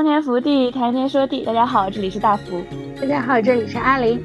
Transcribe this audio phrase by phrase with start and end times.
[0.00, 1.44] 丰田福地，谈天说地。
[1.44, 2.64] 大家好，这里是大福。
[2.98, 4.18] 大家好，这里是阿林。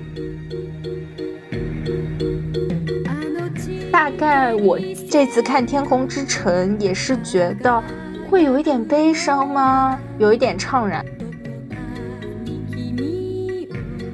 [3.92, 4.80] 大概我
[5.11, 7.83] 这次看《天空之城》也是觉得
[8.30, 10.00] 会有一点悲伤吗？
[10.18, 11.05] 有一点怅然。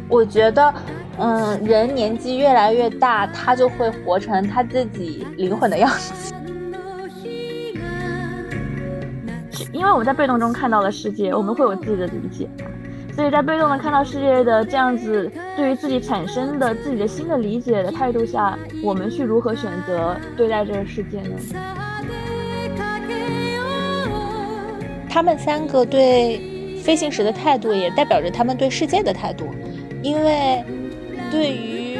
[0.09, 0.73] 我觉得，
[1.19, 6.20] 嗯，人年纪越来越大，他就会活成他自己灵魂的样子。
[9.81, 12.47] 因为我们在被动中看到了世界，我们会有自己的理解，
[13.15, 21.35] 所以在被动的看到世界的这样子，对于自己产生的自己的新的理解的态度下，我们去如何选择对待这个世界呢？
[25.09, 29.47] 他们三个对飞行时的态度，也代表着他们对世界的态度。
[30.03, 30.63] 因为
[31.31, 31.97] 对于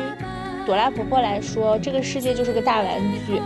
[0.67, 3.41] 朵拉婆婆来说，这个世界就是个大玩具。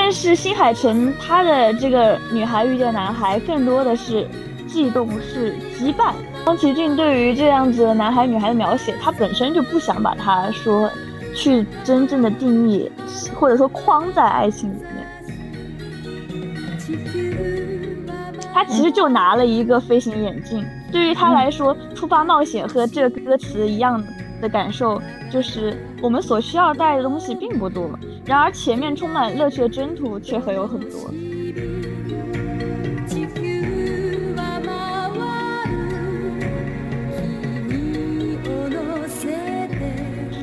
[0.00, 4.28] 但是新海诚他的这个女孩遇见男孩更多的是
[4.68, 6.12] 悸动，是羁绊。
[6.44, 10.88] 宫崎骏对于这样子的男孩女孩的描写，他本身就不想把它说
[11.34, 12.88] 去真正的定义，
[13.34, 15.04] 或者说框在爱情里面。
[18.54, 24.06] 他其实就拿了一个飞行眼镜，对于他来说，出发冒险和这个歌词一样的
[24.40, 25.00] 的感受，
[25.30, 27.90] 就是我们所需要带的东西并不多。
[28.24, 31.10] 然而，前面充满乐趣的征途却还有很多。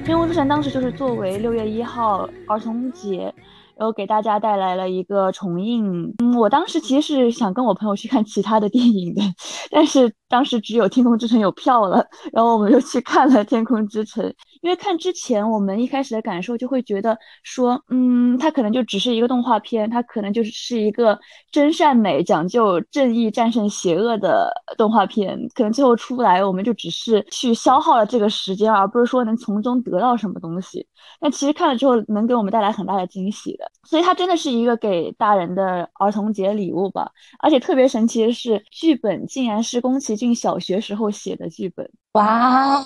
[0.07, 3.33] 因为之城当时就是作为六月一号儿童节。
[3.77, 6.13] 然后给大家带来了一个重映。
[6.19, 9.21] 嗯，我当时其实是想跟我朋友去看其他的电影的，
[9.71, 14.23] 但是当时只有《天空之城》有票了，然后我们就去看了《天空之城》。
[14.65, 21.19] 因为看之前，我们一开始的感受就会觉得说，嗯，它可能就只是一个动画片，它可能就是一个
[21.51, 25.37] 真善美、讲究正义战胜邪恶的动画片。
[25.53, 30.87] 可能最后出来，我们就只是去消耗了这个时间，而不是说能从中得到什么东西。
[31.19, 33.71] 但其实看了之后，能给我们带来很大的惊喜的。
[33.83, 41.87] 所以它真的是一个给大人的儿童节礼物吧，而且特别神奇的是，剧本竟然是宫崎骏小学时候写的剧本。
[42.13, 42.83] 哇，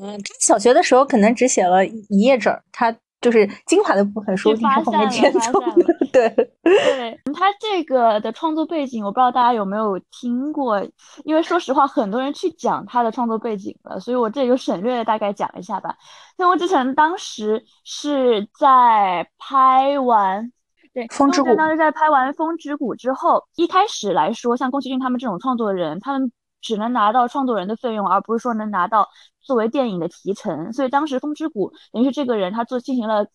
[0.00, 2.94] 嗯，他小学的时候可能只写了一页纸，他。
[3.22, 5.84] 就是精华的部分，说不定是后面填充的。
[6.12, 6.28] 对
[6.60, 10.84] 对，他这个的创作背景，我不知道大家有没有听过，
[11.22, 15.90] 因为说实话，很多人去讲他的创作背景了，所以我这里就省略大概讲一下吧。
[16.36, 20.50] 《天空之城》当时是在拍完
[20.92, 29.08] 对《风之谷》，当时在拍完《风之谷》之后，一开始来说，像宫崎骏他们这种创作人，他们只能拿到创作人的费用，而不是说能拿到。
[29.42, 33.26] 作为电影的提成，所以当时《风之谷》等于是这个人他做进行了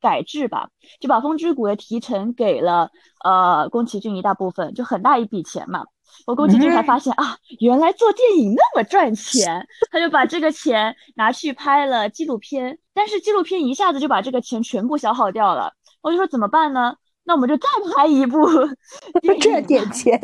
[0.00, 0.68] 改制吧，
[1.00, 2.90] 就把《风之谷》的提成给了
[3.24, 5.84] 呃宫崎骏一大部分，就很大一笔钱嘛。
[6.26, 15.72] 我宫崎骏才发现啊，原来做电影那么赚钱，他就把这个钱拿去拍了纪录片，但是纪录片一下子就把这个钱全部消耗掉了。
[16.02, 16.94] 我就说怎么办呢？
[17.26, 18.38] 那我们就再拍一部，
[19.40, 20.20] 赚点钱。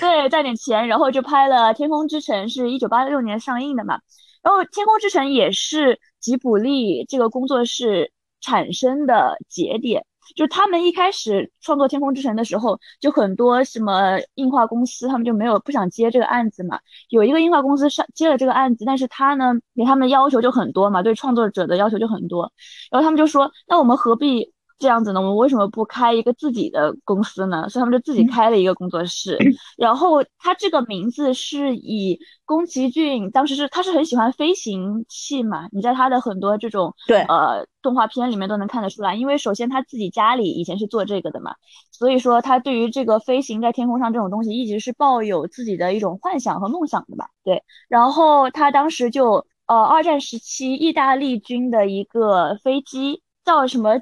[0.00, 4.00] 对，赚点钱，然后就拍了《天空之城》，是一九八六年上映的嘛。
[4.42, 10.04] 然后《天空之城》也是吉卜力这个工作室产生的节点，
[10.34, 16.80] 就是他们一开始创作《天空之城》的时候，就很多什么映画公司他们就没有不想接这个案子嘛。
[17.10, 22.52] 有一个映画公司上接了这个案子，但是他呢给他们要求就很多嘛，对创作者的要求就很多。
[22.90, 24.52] 然后他们就说，那我们何必？
[24.78, 27.66] 这样子呢，我们为什么不开一个自己的公司呢？
[27.68, 29.38] 所以他们就自己开了一个工作室。
[29.78, 39.14] 然后他这个名字是以宫崎骏当时是他是很喜欢飞行器嘛，你在他的很多这种对呃动画片里面都能看得出来。
[39.14, 41.54] 因为首先他自己家里以前是做这个的嘛，
[41.90, 47.30] 所以说他对于这个飞行在天空上这种东西一直是抱有自己的一种幻想和梦想的吧。
[47.42, 53.98] 对，然后他当时就呃二战时期意大利军的一个飞机叫什么？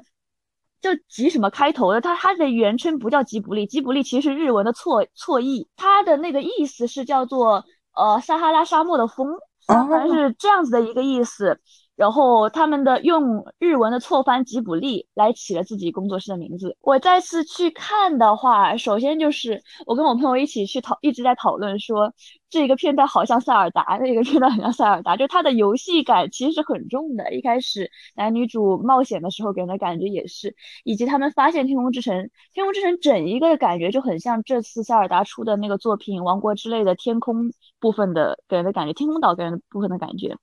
[0.85, 7.65] 就吉什么开头的，它它的原称不叫吉卜力，吉卜力其实是日文的错错译，它的那个意思是叫做
[7.95, 9.35] 呃撒哈拉沙漠的风，
[9.65, 11.59] 反正是这样子的一个意思。
[11.95, 16.75] 然后他们的用日文的错翻吉卜力来起了自己工作室的名字。
[16.81, 22.13] 我再次去看的话，首先就是我跟我朋友一起去讨，一直在讨论说
[22.49, 27.33] 这个片段好像塞尔达，那个片段很像塞尔达，就它的游戏感其实是很重的。
[27.33, 40.35] 一开始男女主冒险的时候给人的感觉也是，以及他们发现天空之城，天空之城整一个感觉就很像这次塞尔达出的那个作品《王国之泪》的天空部分的给人的感觉，天空岛给人的部分的感觉。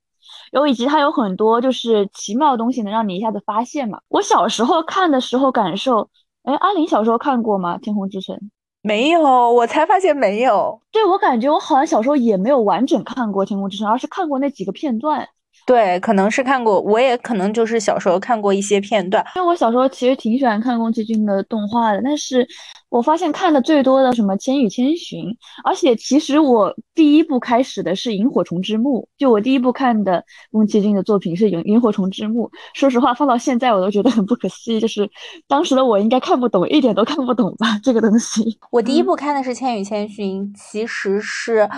[0.51, 3.99] 然后以及它有很多就是奇妙的东西能让你一下子发现嘛。
[4.09, 6.09] 我小时候看的时候感受，
[6.43, 7.77] 哎，阿林小时候看过吗？
[7.81, 8.37] 《天空之城》
[8.83, 10.81] 没有，我才发现没有。
[10.91, 15.29] 对我感觉我好像小时候也没有完整看过《天空之城》，而是看过那几个片段。
[15.65, 19.25] 对，可能是看过，我也可能就是小时候看过一些片段。
[19.37, 22.45] 因为我小时候其实挺喜欢看宫崎骏的动画的，但是
[22.93, 25.25] 我发现看的最多的什么《千与千寻》，
[25.65, 32.47] 而且其实我第一部开始的是《萤火虫之墓》，就我第一部看的宫崎骏的作品是《萤萤火虫之墓》。
[32.75, 35.09] 说实话，放到现在我都觉得很不可思议，就是
[35.49, 38.59] 当时的我应该看不懂，一点都看不懂吧这个东西。
[38.71, 41.69] 我第一部看的是《千与千寻》，其实是。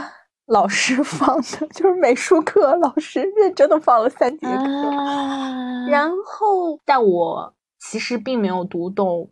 [0.47, 4.53] 老师 放的就是美术课，老师认真的放了三节课，
[5.89, 9.21] 然后，但我其实并没有读懂《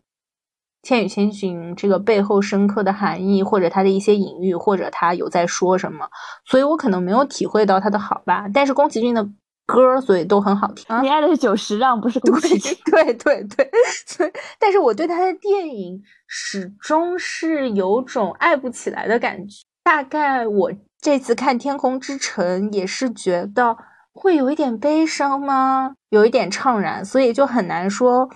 [0.82, 6.08] 千与千寻》这个背后深刻的含义，或者它的一些隐喻，或者它有在说什么，
[6.44, 8.46] 所以我可能没有体会到它的好吧。
[8.52, 9.26] 但是宫崎骏的
[9.67, 10.84] 歌，所以都很好听。
[11.02, 12.76] 你爱的是久石让，不是宫崎骏？
[12.87, 13.70] 对对对，
[14.06, 19.64] 所以，但是我对他的电影始终是有种爱不起来的感觉。
[19.84, 20.73] 大概我。
[21.00, 23.76] 这次看《天空之城》也是觉得
[24.12, 25.94] 会有一点悲伤吗？
[26.11, 28.31] 有一点怅然，所以就很难说。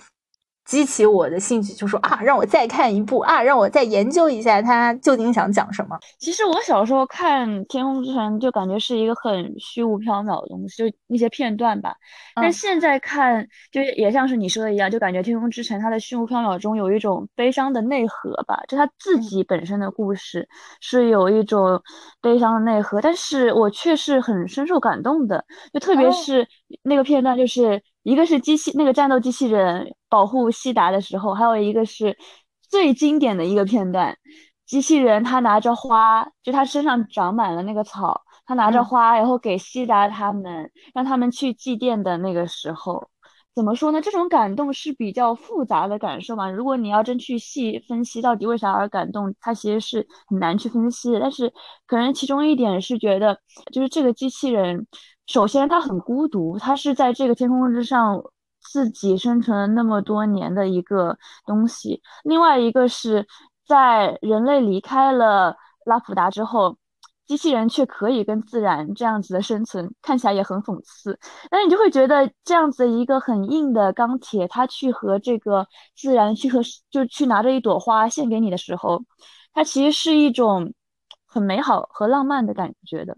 [0.67, 5.97] 激起我的兴趣，就说啊，让我再看一部啊，让我再研究一下他究竟想讲什么。
[6.19, 11.95] 其实我小时候看《天空之城》，就感觉是一个很虚无缥缈的东西，就那些片段吧。
[12.35, 20.49] 但现在看，就也像是你说的一样，就感觉《天空之城》它的虚无缥缈中有一种悲伤的内核吧，就它自己本身的故事
[20.81, 21.81] 是有一种
[22.21, 26.45] 悲伤的内核，但是我却是很深受感动的，就特别是
[26.83, 27.81] 那个片段，就是。
[28.07, 32.17] 一个是机器那个战斗机器人保护西达的时候，还有一个是
[32.69, 34.17] 最经典的一个片段，
[34.65, 43.09] 机器人他拿着花，就他身上长满了那个草，他拿着花，然后给西达他们，让他们去祭奠的那个时候，
[43.53, 43.99] 怎么说呢？
[43.99, 46.49] 这种感动是比较复杂的感受嘛。
[46.49, 51.19] 如果你要真去细分析到底为啥而感动，它其实是很难去分析的。
[51.19, 51.51] 但是
[51.85, 53.37] 可能其中一点是觉得，
[53.73, 54.87] 就是这个机器人。
[55.27, 58.23] 首先，他很孤独，他是在这个天空之上
[58.61, 62.01] 自己生存了那么多年的一个东西。
[62.23, 63.27] 另外一个是
[63.65, 66.77] 在人类离开了拉普达之后，
[67.25, 71.19] 机器人却可以跟自然这样子的生存，看起来也很讽刺。
[71.51, 79.03] 那你就会觉得这样子一个很硬的钢铁，它去和这个自然去和就去拿着一朵花献给你的时候，
[79.53, 80.73] 它其实是一种
[81.25, 83.17] 很美好和浪漫的感觉的。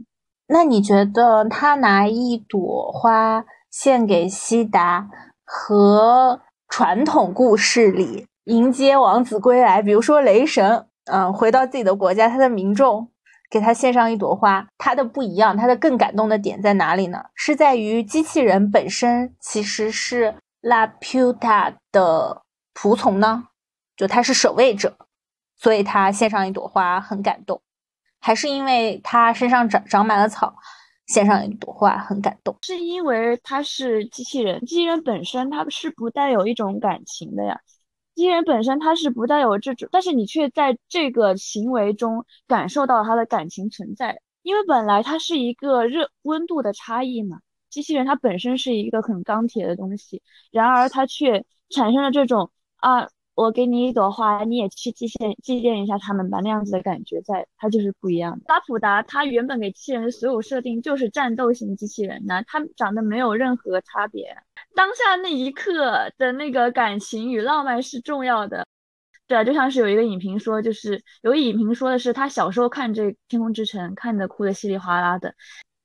[0.51, 5.07] 那你觉得他拿一朵花献给西达，
[5.45, 13.11] 和传统故事里迎接王子归来，比如说雷神，嗯，回到自己的国家，他的民众
[13.51, 17.25] 给他献上一朵花，他的不一样，他的更感动的点在哪里呢？
[17.35, 22.41] 是在于机器人本身其实是拉普达的
[22.73, 23.43] 仆从呢，
[23.95, 24.97] 就他是守卫者，
[25.55, 27.61] 所以他献上一朵花很感动。
[28.19, 30.53] 还是因为他身上长长满了草，
[31.07, 32.55] 献上一朵花很感动。
[32.61, 37.59] 是因为他是机器人，机器人本身它是不带有一种感情的呀。
[38.15, 44.21] 机器人本身它是不带有这种，但是你却在这个行为中感受到它的感情存在。
[44.41, 47.39] 因为本来它是一个热温度的差异嘛，
[47.69, 50.21] 机器人它本身是一个很钢铁的东西，
[50.51, 53.07] 然而它却产生了这种啊。
[53.41, 58.43] 我给你一朵花，你也去祭献祭奠一下他们吧，那样子的感觉，在它就是不一样的。
[58.49, 64.35] 拉普达他原本给机器人的所有设定就是战斗型机器人呢，他长得没有任何差别。
[64.75, 68.67] 当下那一刻的那个感情与浪漫是重要的。
[69.25, 75.33] 对啊，就像是有一个影评说，就是有影评说的是他小时候看这《天空之城》看的哭的稀里哗啦的，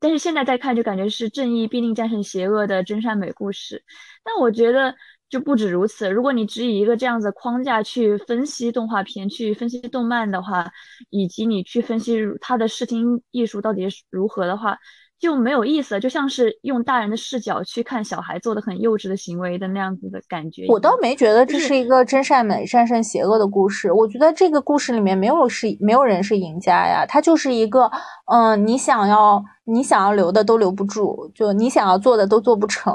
[0.01, 3.85] 但是现在再看就感觉是正义必定战胜邪恶的真善美故事。
[4.25, 4.97] 但我觉得。
[5.35, 6.09] 就不止如此。
[6.09, 10.71] 如果你只以一个这样子框架去分析动画片、去分析动漫的话，
[11.11, 14.79] 以及你去分析它的视听艺术到底是如何的话，
[15.19, 15.99] 就没有意思。
[16.01, 20.67] 就像是用大人的视角去看小孩做的很幼稚的行为的那样子的感觉。
[20.69, 23.93] 我倒没觉得这是一个真善美战胜邪恶的故事。
[23.93, 27.91] 我觉得这个故事里面没有是没有人是赢家呀，他就是一个，
[28.33, 29.45] 嗯，你想要。
[29.67, 32.93] 你想要留的都留不住，就你想要做的都做不成，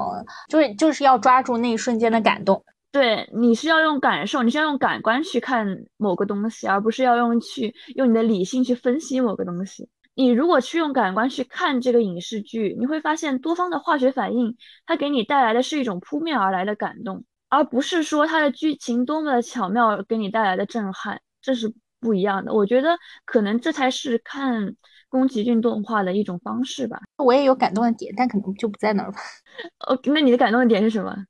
[0.48, 2.64] 就是就是要抓住那一瞬间的感动。
[2.92, 5.66] 对，你是要用感受，你是要用感官去看
[5.98, 9.90] 某个东西，而不是要用去用你的理性去分析某个东西。
[10.20, 22.54] 你如果去用感官去看这个影视剧，你会发现多方的化学反应，它给你带来的是一种扑面而来的感动，而不是说它的剧情多么的巧妙给你带来的震撼，这是不一样的。
[22.54, 24.76] 我觉得可能这才是看。
[25.12, 29.18] 宫崎骏动画的一种方式吧，我也有感动的点，但可能就不在那儿吧。
[29.88, 31.26] 哦，那你的感动的点是什么？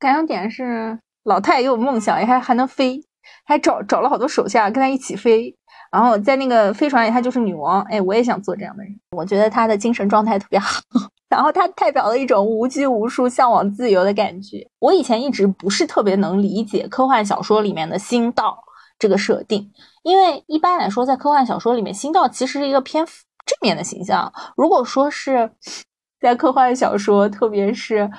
[0.00, 3.00] 感动点是老太也有梦想，还还能飞，
[3.44, 5.56] 还找找了好多手下跟他一起飞。
[5.94, 7.80] 然后在那个飞船里，她就是女王。
[7.82, 8.92] 哎，我也想做这样的人。
[9.16, 10.80] 我觉得她的精神状态特别好，
[11.30, 14.68] 然后她代表了一种无拘无束、向往自由的感觉。
[14.80, 18.58] 我以前一直不是特别能理解科幻小说里面的星道
[18.98, 19.70] 这个设定，
[20.02, 24.32] 因为一般来说，在科幻小说里面，星道其实是一个偏正面的形象。
[24.56, 25.48] 如果说是
[26.20, 28.10] 在科幻小说，特别是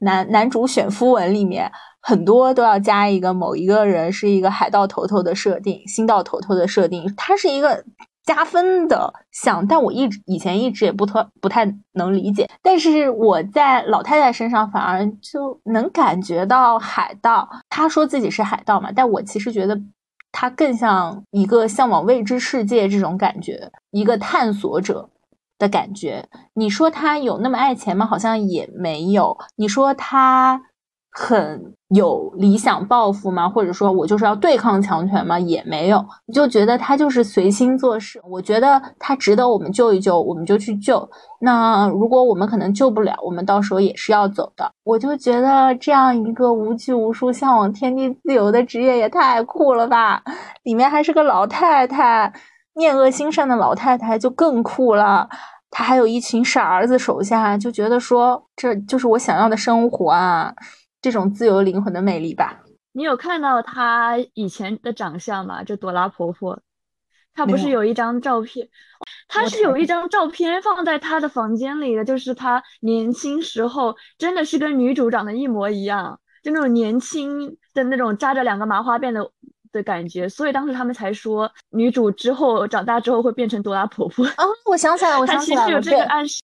[0.00, 1.72] 男男主选夫文里面。
[2.06, 7.82] 很多都要加一个某一个人是一个海盗头头的设定，星道头头的设定，它是一个
[8.22, 9.66] 加分的项。
[9.66, 17.48] 但我一直以前一直也不特不太能理解，但是我在老太太身上反而就能感觉到海盗。
[17.70, 19.80] 他说自己是海盗嘛，但我其实觉得
[20.30, 25.08] 他更像一个向往未知世界这种感觉，一个探索者
[25.58, 26.28] 的感觉。
[26.52, 28.04] 你说他有那么爱钱吗？
[28.04, 29.38] 好像也没有。
[29.56, 30.60] 你说他？
[31.16, 33.48] 很有理想抱负吗？
[33.48, 35.38] 或者说我就是要对抗强权吗？
[35.38, 38.20] 也没有，你就觉得他就是随心做事。
[38.28, 41.08] 我觉得他值得我们救一救，我们就去救。
[41.40, 44.68] 那如果我们可能救不了，我们到时候也是要走的。
[44.82, 50.20] 我就觉得这样一个无拘无束、向往天地自由的职业也太酷了吧！
[50.64, 52.32] 里面还是个老太太，
[52.74, 55.28] 面恶心善的老太太就更酷了。
[55.70, 60.52] 她还有一群傻儿子手下，就觉得说这就是我想要的生活啊。
[61.04, 62.62] 这种自由灵魂的魅力吧。
[62.92, 65.62] 你有看到她以前的长相吗？
[65.62, 66.58] 就朵拉婆婆，
[67.34, 68.66] 她不是有一张照片？
[69.28, 79.30] 她是有一张照片放在她的房间里的，就是她年轻时候，真的是跟女主长得一模一样，就那种年轻的那种扎着两个麻花辫的
[79.72, 80.26] 的感觉。
[80.26, 84.24] 所以当时他们才说，女主之后长大之后会变成朵拉婆婆。
[84.24, 86.40] 啊，我想起来，我想起来了， 有这个暗示。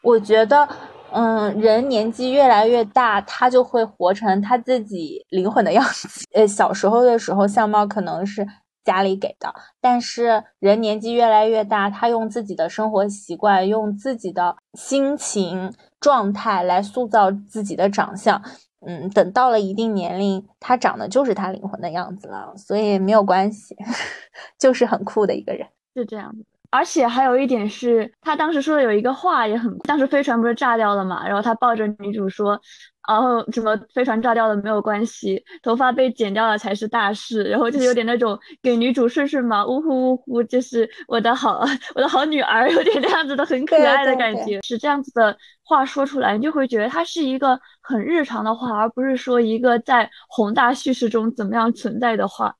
[0.00, 0.66] 我觉得。
[1.12, 6.26] 嗯，人年纪越来越大，他就会活成他自己灵魂的样子。
[6.34, 8.46] 呃，小时候的时候，相貌可能是
[8.84, 18.42] 家里给的，但是人年纪越来越大，他用自己的生活习惯，用自己的心情状态来塑造自己的长相。
[18.86, 23.76] 嗯，等到了一定年龄，他长得就是他灵魂的样子了，所以没有关系，
[24.56, 26.44] 就是很酷的一个人，是这样子。
[26.70, 32.60] 而且还有一点是，他当时说的有一个话也很，当时飞船不是炸掉了嘛，然后他抱着女主说，
[33.08, 45.34] 然后什么飞船炸掉了没有关系，头发被剪掉了才是大事，然后就是有点那种给女主顺顺毛，呜呼呜呼，就是我的好我的好女儿， 有点这样子的很可爱的感觉，是这样子的
[45.64, 52.54] 话说出来，你就会觉得它是一个很日常的话，而不是说一个在宏大叙事中怎么样存在的话。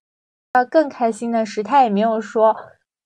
[0.52, 2.56] 呃，更开心的是，他也没有说。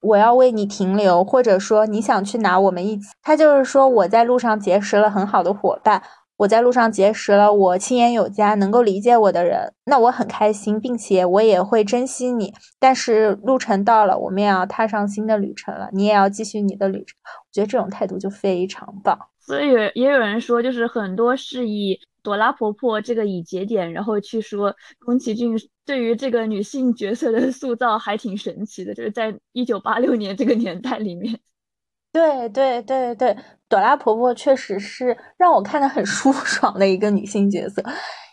[0.03, 3.07] 我要为你停留，或者说你想去哪，我们一起。
[3.23, 6.03] 他就是说，我在路上结识了很好的伙伴，
[6.37, 12.53] 我在路上结识了我亲眼有加、能够理解我的人，那我很开心，并且我也会珍惜你。
[12.81, 17.17] 但是路程到了，我们也要踏上新的旅程了，你也要继续你的旅程。
[17.25, 19.19] 我觉得这种态度就非常棒。
[19.41, 21.99] 所以也有人说，就是很多是以。
[22.23, 24.75] 朵拉婆婆这个以节点，然后去说
[25.05, 31.39] 宫崎骏对于这个女性角色的塑造还挺神奇的，就是在一九八六年这个年代里面。
[32.13, 33.37] 对对对对，
[33.69, 37.83] 朵拉婆婆确实是让我看的很舒爽的一个女性角色，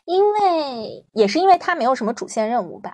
[0.06, 2.92] 因为也是因为她没有什么主线任务吧，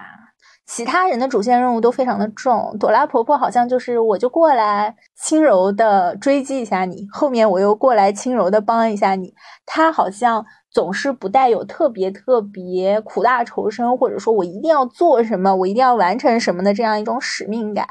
[0.67, 9.33] 其他人的主线任务都非常的重，朵拉婆婆好像就是我就过来轻柔的追击一下你，后面我又过来轻柔的帮一下你，
[9.65, 10.45] 她好像。
[10.75, 17.87] 总是不带有特别特别苦大仇深，或者说我一定要做什么，我一定要完成什么的这样一种使命感，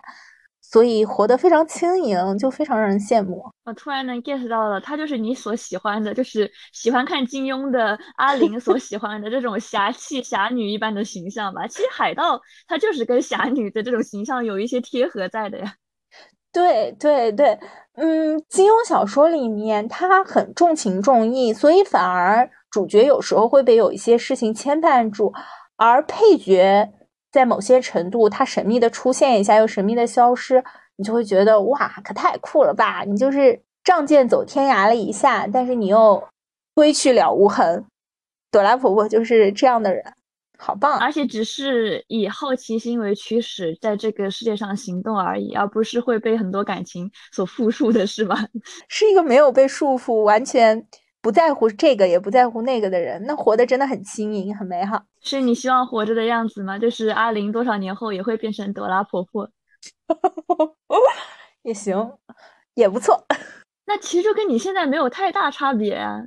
[0.60, 3.42] 所以活得非常轻盈，就非常让人羡慕。
[3.64, 11.66] 我突然能 get 到了，她就是你所喜欢的，就是喜欢看金庸的阿玲所喜欢的这种侠气侠女一般的形象吧。
[11.66, 12.38] 其实海盗
[12.68, 15.74] 他就是跟侠女的这种形象有一些贴合在的呀。
[16.54, 17.58] 对对对，
[17.96, 22.48] 嗯，金庸小说里面他很重情重义，所以反而。
[22.70, 25.32] 主角有时候会被有一些事情牵绊住，
[25.76, 26.92] 而配角
[27.30, 30.64] 在某些程度，他神秘的出现一下，又神秘的消失，
[30.96, 33.04] 你就会觉得哇，可太酷了吧！
[33.06, 36.20] 你就是仗剑走天涯了一下，但是你又
[36.74, 37.84] 归去了无痕。
[38.50, 40.04] 朵拉婆婆就是这样的人，
[40.56, 40.98] 好棒！
[40.98, 48.36] 而且只是以好奇心为驱使，在这个世界上行动而已，而不是会被很多感情所缚束的，是吧？
[48.88, 50.86] 是一个没有被束缚，完全。
[51.20, 55.02] 不在乎这个也不在乎那个的人，那活得真的很轻盈，很美好。
[55.22, 56.78] 是你希望活着的样子吗？
[56.78, 59.48] 就是阿玲多少年后也会变成朵拉婆婆，
[61.64, 62.18] 也行，
[62.74, 63.24] 也不错。
[63.86, 66.20] 那其实就跟你现在没有太大差别啊。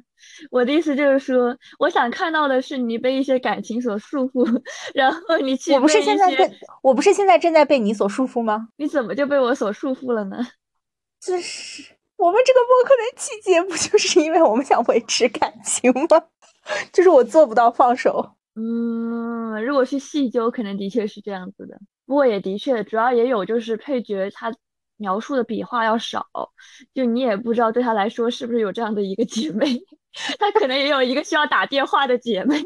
[0.52, 4.46] 我的意思就是说，我想看到的是你被一些感情所束缚，
[4.94, 5.74] 然后你去。
[5.74, 8.70] 我不是现在被，我不是现在正在被你所束缚吗？
[8.78, 10.38] 你怎么就被我所束缚了呢？
[11.20, 11.84] 就是
[12.16, 16.24] 我们这个播客的季节，不就是因为我们想维持感情吗？
[16.92, 18.34] 就是我做不到放手。
[18.56, 21.80] 嗯，如果是细究，可能的确是这样子的。
[22.06, 24.52] 不过也的确，主要也有就是配角他
[24.98, 26.26] 描述的笔画要少，
[26.94, 29.80] 就你也不知道对他来说是不是有这样的一个姐妹。
[30.40, 32.60] 他可能也有一个需要打电话的姐妹，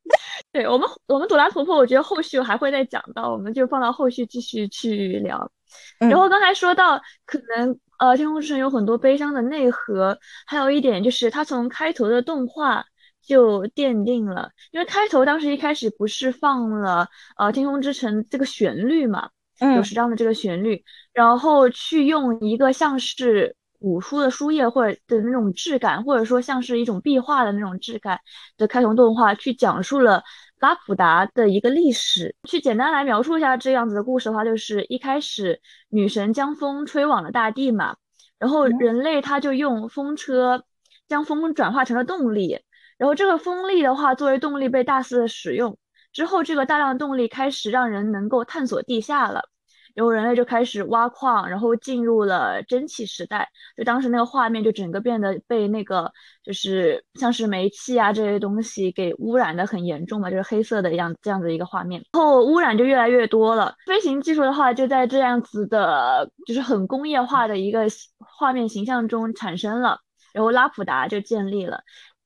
[0.52, 5.50] 对我们，我们朵拉婆婆，我觉得后续还会再讲到，我们就放到后续继续去聊。
[5.98, 12.84] 然后刚才说到，可能呃，《天空之城》有很多悲伤的内核，还有一点就是它从开头的动画
[13.22, 19.28] 就奠定了，因为开头当时一开始不是放了呃《天空之城》这个旋律嘛，
[19.76, 20.82] 有十章的这个旋律，
[21.12, 23.54] 然后去用一个像是。
[23.84, 28.18] 古书的书页或者的那种质感，或者说像是一种壁画的那种质感
[28.56, 30.22] 的开头动画，去讲述了
[30.58, 32.34] 拉普达的一个历史。
[32.48, 35.60] 去简单来描述一下这样子的故事的话，就是一开始
[35.90, 37.96] 女神将风吹往了大地嘛，
[38.38, 40.64] 然后人类他就用风车
[41.06, 42.58] 将风转化成了动力，
[42.96, 45.76] 然后这个风力的话作为动力被大肆的使用
[46.10, 49.50] 之后，这个大量动力开始让人能够探索地下了。
[49.94, 53.48] 然后人类就开始挖矿，然后进入了蒸汽时代。
[53.76, 56.10] 就当时那个画面，就整个变得被那个
[56.42, 62.04] 就是像是煤气啊这些东西给污染的很严重嘛，就是黑色的样这样子一个画面。
[62.12, 63.74] 然后污染就越来越多了。
[63.86, 67.86] 飞行技术的话，就在这样子的，就是很工业化的一个
[68.18, 70.00] 画面形象中产生了。
[70.32, 71.80] 然后拉普达就建立了。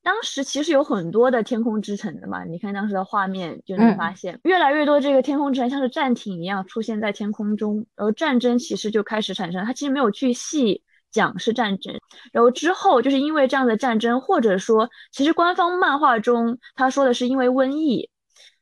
[0.09, 9.63] 当时其实有很多的天空之城的嘛，你看当时的画面就能发现，越来越多这个天空之城像是战艇一样出现在天空中，然后战争其实就开始产生。
[9.63, 11.93] 他其实没有去细讲是战争，
[12.31, 18.09] 然后之后就是因为这样的战争，或者说其实官方漫画中他说的是因为瘟疫，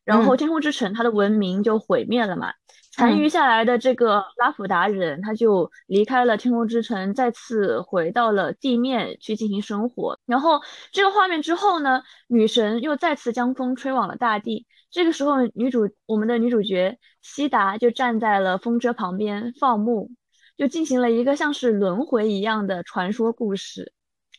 [0.04, 2.52] 然后天空之城它的文明就毁灭了嘛。
[2.98, 10.20] 残余下来的这个拉普达人，他就离开了天空之城，再次回到了地面去进行生活。
[10.26, 10.60] 然后
[10.92, 14.66] 这个画面之后呢，女神又再次将风吹往了大地。
[14.90, 20.10] 这个时候，女主我们的女主角西达就站在了风车旁边放牧，
[20.58, 23.94] 就进行了一个像是轮回一样的传说故事。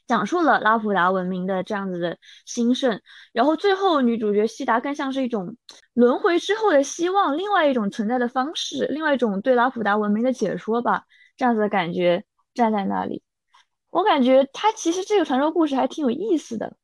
[0.08, 3.00] 讲述了拉普达文明的这样子的兴盛，
[3.32, 5.56] 然后最后女主角西达更像是一种
[5.92, 11.04] 轮回之后的希望，另外一种存在的方式，另外一种对拉普达文明的解说吧，
[11.36, 13.22] 这样子的感觉站在那里，
[13.90, 16.74] 我感觉它其实这个传说故事还挺有意思的，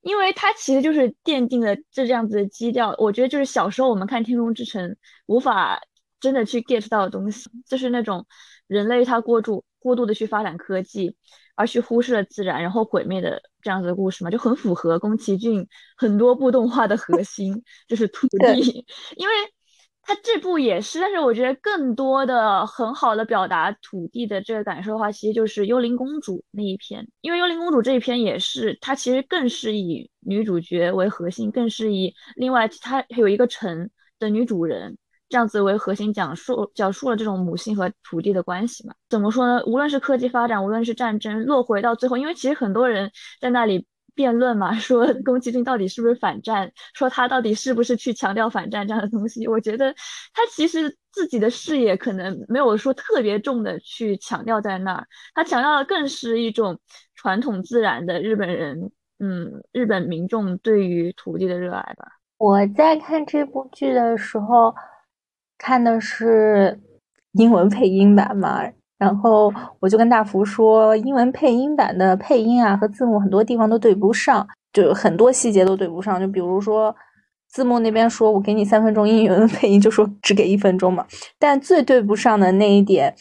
[0.00, 4.90] 因为它其实就是奠定了这这样子的基调，我觉得就是小时候我们看《天空之城》
[5.26, 5.80] 无法
[6.18, 8.26] 真的去 get 到的东西，就是那种
[8.66, 11.16] 人类他过度过度的去发展科技。
[11.54, 18.84] 而去忽视了自然，然后毁灭的这样子的故事嘛，就很符合宫崎骏很多部动画的核心，就是土地。
[19.16, 19.34] 因为
[20.02, 27.08] 他这部也是，但是我觉得更多的很好的表达土地的这个感受的话，其实就是《幽灵公主》那一篇。
[27.22, 33.88] 因为《幽灵公主》这一篇也是，它其实更是以女主角为核心，更是以另外它有一个城
[34.18, 34.98] 的女主人。
[35.28, 38.94] 这样子为核心讲述讲述了这种母性和土地的关系嘛？
[39.08, 39.62] 怎么说呢？
[39.66, 43.10] 无论是科技发展，无论是战争，落回到最后，因为其实很多人
[43.40, 49.48] 在那里辩论嘛， 说宫崎骏到底是不是反战，说他到底是不是去强调反战这样的东西。
[49.48, 49.92] 我觉得
[50.32, 56.78] 他其实自己的视野可能没有说特别重的去强调在那儿，他强调的更是一种
[57.16, 62.06] 传统自然的日本人，嗯，日本民众对于土地的热爱吧。
[62.36, 64.72] 我在看这部剧的时候。
[65.58, 66.80] 看的是
[67.32, 68.60] 英文配音版嘛，
[68.98, 76.20] 然后我就跟大福说，英文配音版的配音啊和字幕很多地方都对不上，就很多细节都对不上。
[76.20, 76.94] 就比如说
[77.48, 81.06] 字幕那边说我给你三分钟英文配音，就说只给一分钟嘛。
[81.38, 83.14] 但最对不上的那一点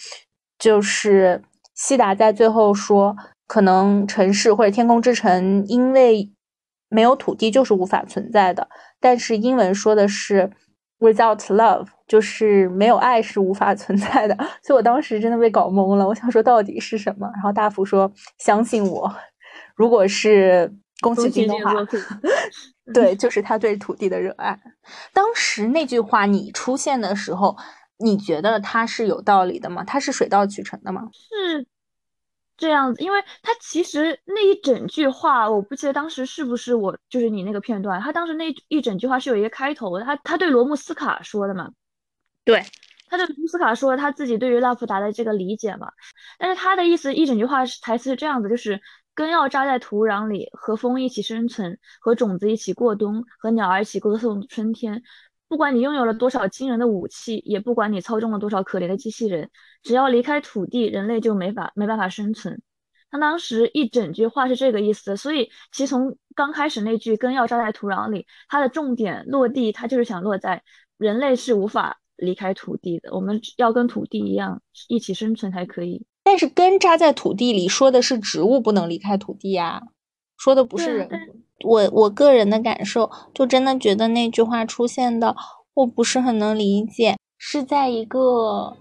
[0.59, 1.41] 就是
[1.75, 3.15] 西达在最后说，
[3.47, 6.31] 可能城市或者天空之城因为
[6.89, 8.67] 没有土地就是无法存在的，
[8.99, 10.51] 但是英文说的是。
[11.03, 16.07] Without love，就是没有爱是无法存在的， 所以我当时真的被搞懵了。
[16.07, 17.29] 我想说到底是什么？
[17.33, 19.13] 然后大福说：“相信我，
[19.75, 21.73] 如果是宫崎骏的话，
[22.93, 24.57] 对，就是他对土地的热爱。”
[25.13, 27.57] 当时那句话你出现的时候，
[27.97, 29.83] 你觉得他是有道理的吗？
[29.83, 31.01] 他是水到渠成的吗？
[31.11, 31.67] 是。
[32.55, 41.71] 这样子，因为他其实那一整句话，我不记得当时是不是我就是你那个片段，他当时那一整句话是有一个开头的，他他对罗姆斯卡说的嘛？
[42.45, 42.63] 对，
[43.07, 45.91] 他就卢斯卡说他自己对于拉普达的这个理解嘛，
[46.37, 48.81] 但是他的意思一整句话是台词是这样子，就是
[49.15, 55.03] 根要扎在土壤里，和风一起生存，和种子一起过冬，和鸟儿一起歌颂春天。
[55.53, 59.51] 不管你拥有了多少惊人的武器，也不管你操纵了多少可怜的机器人，
[59.83, 62.59] 只要离开土地，人类就没法没办法生存。
[63.11, 70.63] 他当时一整句话是这个意思，所以其实从刚开始那句根要扎在土壤里，它的重点落地，它就是想落在
[70.97, 76.03] 人类是无法离开土地的，我们要跟土地一样一起生存才可以。
[76.23, 79.83] 但是根扎在土地里说的是植物不能离开土地呀，
[80.35, 81.07] 说的不是人。
[81.63, 85.35] 我我个人的感受，就真的觉得那句话出现的，
[85.73, 88.77] 我不是很能理解，是在一个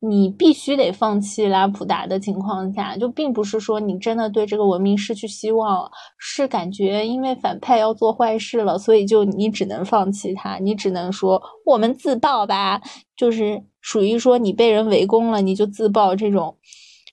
[0.00, 12.80] 你必须得放弃拉普达的情况下，就并不是说你真的对这个文明失去希望了，是感觉因为反派要做坏事了，所以就你只能放弃他，你只能说我们自爆吧，
[13.14, 16.56] 就是属于说你被人围攻了，你就自爆这种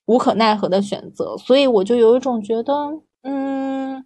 [0.06, 2.72] 无可奈何的选择，所以我就有一种觉得，
[3.22, 4.04] 嗯。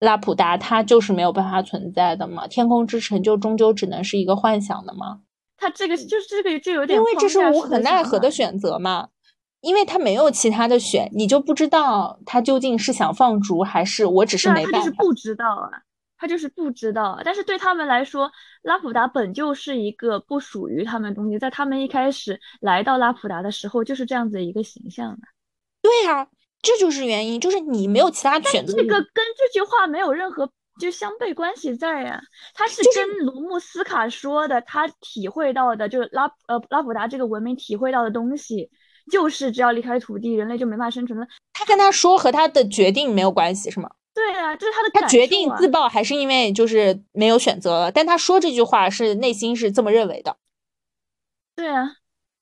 [0.00, 2.46] 拉普达它就是没有办法存在的嘛？
[2.48, 5.20] 天空之城就终究只能是一个幻想的吗？
[5.56, 9.08] 它这个就是这个就有点，因为这是无可奈何的选择嘛，
[9.60, 14.78] 因为他没有其他的选，你就不知道他究竟是想放逐还是我只是没办法。
[14.78, 15.68] 他就是不知道啊，
[16.16, 17.20] 他就是不知道。
[17.22, 18.32] 但是对他们来说，
[18.62, 25.28] 拉普达本就是一个不属于他们东西，在他们一开始来到拉普达的时候就是这样子一个形象的。
[25.82, 26.26] 对呀。
[26.62, 28.74] 这就是原因，就是你没有其他选择。
[28.74, 32.20] 这个跟这句话没有任何就相悖关系在呀。
[32.54, 38.70] 他是跟卢穆斯卡说的，他体会到的，就是拉呃拉普达这个文明体会到的东西，
[39.10, 41.26] 就是只要离开土地，人类就没法生存了。
[41.52, 43.90] 他跟他说和他的决定没有关系是吗？
[44.12, 44.90] 对啊，这是他的。
[44.90, 47.92] 他决定自爆还是因为就是没有选择了？
[47.92, 50.36] 但他说这句话是内心是这么认为的。
[51.56, 51.96] 对啊，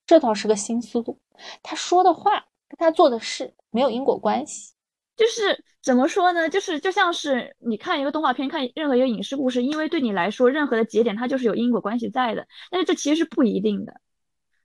[0.07, 1.21] 这倒是个新思路。
[1.63, 3.55] 他说的话跟他做的事。
[3.79, 4.75] 没有因果关系，
[5.17, 6.49] 就是怎么说呢？
[6.49, 12.49] 就是就像是你看一个动画片，看任何一个影视故事，因为对你来说，任何的节点它就是有因果关系在的。
[12.73, 14.01] 但是这其实是不一定的，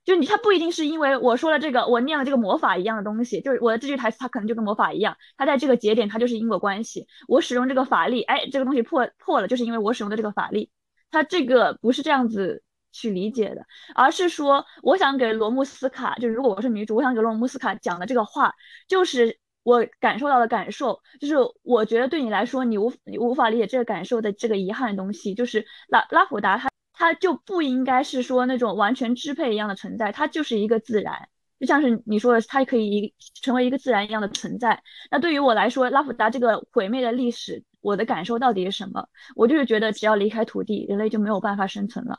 [0.04, 7.06] 就你它不一定是因为我说了这个，我念了这个魔法一样的东西，就是我的这句台词，它可能就跟魔法一样，它在这个节点它就是因果关系。
[7.28, 10.70] 我使用这个法力，哎，这个东西破破了，就是因为我使用的这个法力，
[11.12, 12.64] 它这个不是这样子。
[12.94, 18.54] 去理解的，而是说，我想给罗姆斯卡，就是如果我是女主，我想给罗姆斯卡讲的这个话，
[18.86, 31.28] 就是我感受到的感受，就是我觉得对你来说，你无你无法理解这个感受的这个遗憾的东西，就是拉拉普达他他就不应该是说那种完全支配一样的存在，他就是一个自然，
[31.58, 34.82] 就像是你说的，他可以成为一个自然一样的存在。
[35.10, 39.08] 那对于我来说，拉普达这个毁灭的历史，我的感受到底是什么？
[39.34, 42.18] 我就是觉得，只要离开土地，人类就没有办法生存了。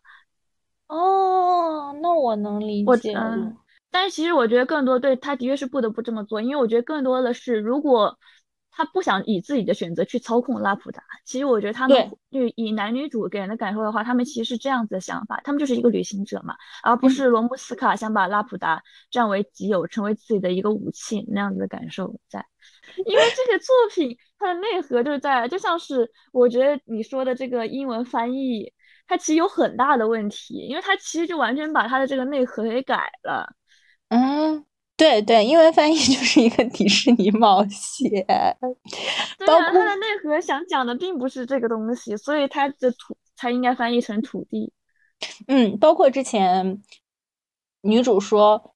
[0.88, 3.54] 哦，那我能理解了。
[3.90, 8.20] 但是其实我觉得更多对他的确是不得不这么做，因为我觉得更多的是，如果
[8.70, 22.46] 他不想以自己的选择去操控拉普达，其实我觉得他们就以男女主给人的感受的话，他们其实是这样子的想法，他们就是一个旅行者嘛，而不是罗姆斯卡想把拉普达占为己有，成为自己的一个武器那样子的感受在。
[23.06, 28.74] 因为这些作品它的内核就是在，就像是我觉得你说的这个英文翻译。
[29.08, 33.48] 它其实有很大的问题，因为它其实就完全把它的这个内核给改了。
[34.10, 34.66] 嗯，
[34.98, 38.10] 对对，因为翻译就是一个迪士尼冒险。
[39.38, 44.74] 对啊，它的内核想讲的并不是这个东西，所以它的土才应该翻译成土地。
[45.48, 46.82] 嗯，包括之前
[47.82, 48.76] 女主说：“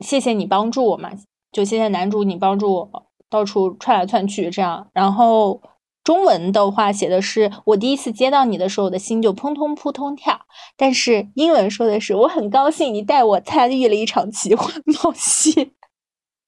[0.00, 1.10] 谢谢你帮助我嘛，
[1.50, 5.60] 就谢谢男主你帮助我到处窜来窜去这样。”然后。
[6.08, 10.40] 中文的话写的是我第一次接到你的时候，我的心就砰通扑通跳。
[10.74, 15.70] 但是英文说的是我很高兴你带我参与了一场奇幻冒险，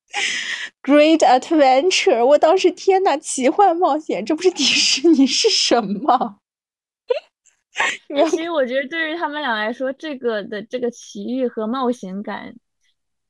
[0.82, 2.24] Great Adventure。
[2.24, 6.38] 我当时天呐，奇幻冒险，这不是迪士尼是什么？
[8.30, 12.54] 其实我觉得对于他们俩来说，这个的这个奇遇和冒险感，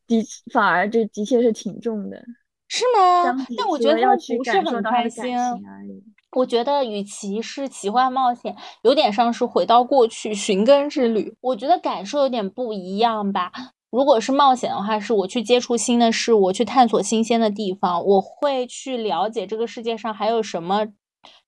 [0.07, 2.23] 的反而这的确是挺重的，
[2.69, 3.45] 是吗？
[3.59, 5.37] 但我觉得他们不是很开心。
[6.37, 11.37] 我觉得，与其是奇幻冒险，有点像是回到过去寻根之旅。
[11.41, 13.51] 我觉得感受有点不一样吧。
[13.91, 20.87] 如果是冒险的话，是我去接触新的事物，去探索新鲜的地方，我会去了解这个世界上还有什么，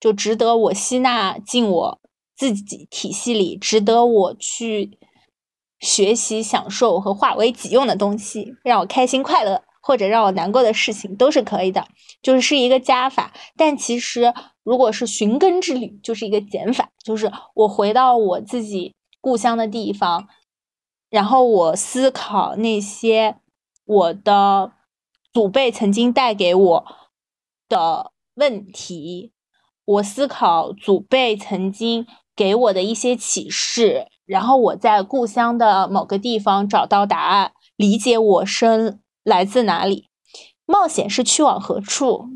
[0.00, 2.00] 就值得我吸纳进我
[2.36, 4.98] 自己体系里，值得我去
[5.78, 9.62] 学习、享受和化为己用的东西，让我开心快乐。
[9.84, 11.88] 或者让我难过的事情都是可以的，
[12.22, 13.32] 就是是一个加法。
[13.56, 14.32] 但其实，
[14.64, 20.28] 如果是寻根之旅，就是一个减法，就是我回到我自己故乡的地方，
[21.10, 23.36] 然后我思考那些
[23.84, 24.72] 我的
[25.32, 26.86] 祖辈曾经带给我
[27.68, 29.32] 的问题，
[29.84, 40.08] 我思考祖辈曾经给我的一些启示，然后我在故乡的某个地方找到答案，理解我生来自哪里，
[40.64, 42.28] 冒险是去往何处，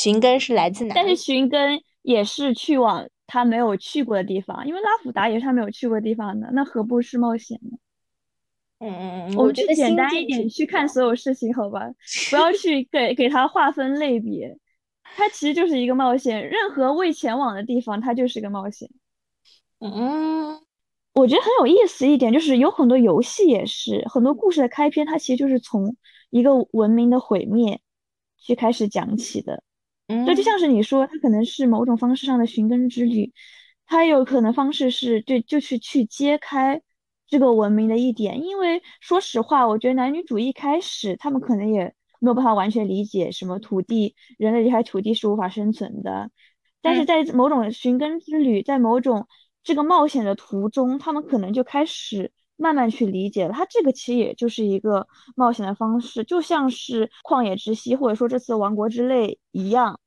[0.00, 1.00] 寻根是来自哪里？
[1.00, 7.76] 但是寻根也是去往他没有去过的地方，因为拉普达也是他没有去过的地方的，那何不是冒险呢？
[8.78, 11.80] 嗯嗯嗯，我们觉得去简单一点去看所有事情，好吧？
[12.30, 14.56] 不要去 给给它划分类别，
[15.02, 16.48] 它其实就是一个冒险。
[16.48, 18.88] 任何未前往的地方，它就是个冒险。
[19.80, 20.60] 嗯
[21.14, 25.96] 我觉得很有意思一点，就是有很多游戏也是，很多故事的开篇，它其实就是从
[26.30, 27.80] 一个文明的毁灭
[28.38, 29.64] 去开始讲起的。
[30.08, 33.32] 嗯，这就像是你说，它可能是某种方式上的寻根之旅，
[33.86, 36.82] 它有可能方式是对，就是去揭开
[37.26, 38.42] 这个文明的一点。
[38.42, 46.30] 因为说实话，我觉得男女主一开始他们可能也没有办法完全理解什么土地，人类离开土地是无法生存的。
[46.80, 49.28] 但是嗯在某种寻根之旅，在某种
[49.62, 53.54] 这个冒险的途中，他们可能就开始慢慢去理解了。
[53.54, 59.98] 它这个其实也就是一个冒险的方式，就像是旷野之息，或者说这次王国之泪一样。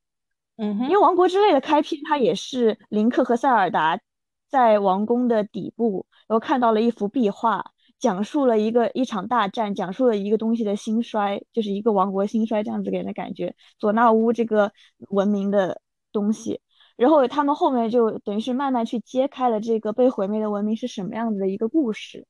[0.57, 3.99] 嗯哼因为王国之泪的开篇，它也是林克和塞尔达
[4.47, 13.55] 在王宫的底部，然后看到了一幅壁画，讲述了一个一场大战，讲述了一个东西的兴衰，就是一个王国兴衰这样子给人的感觉。
[13.79, 14.71] 佐纳乌这个
[15.09, 16.59] 文明的东西，
[16.97, 22.27] 然后他们后面就等于是慢慢去揭开了这个被毁灭的文明是什么样子的一个故事。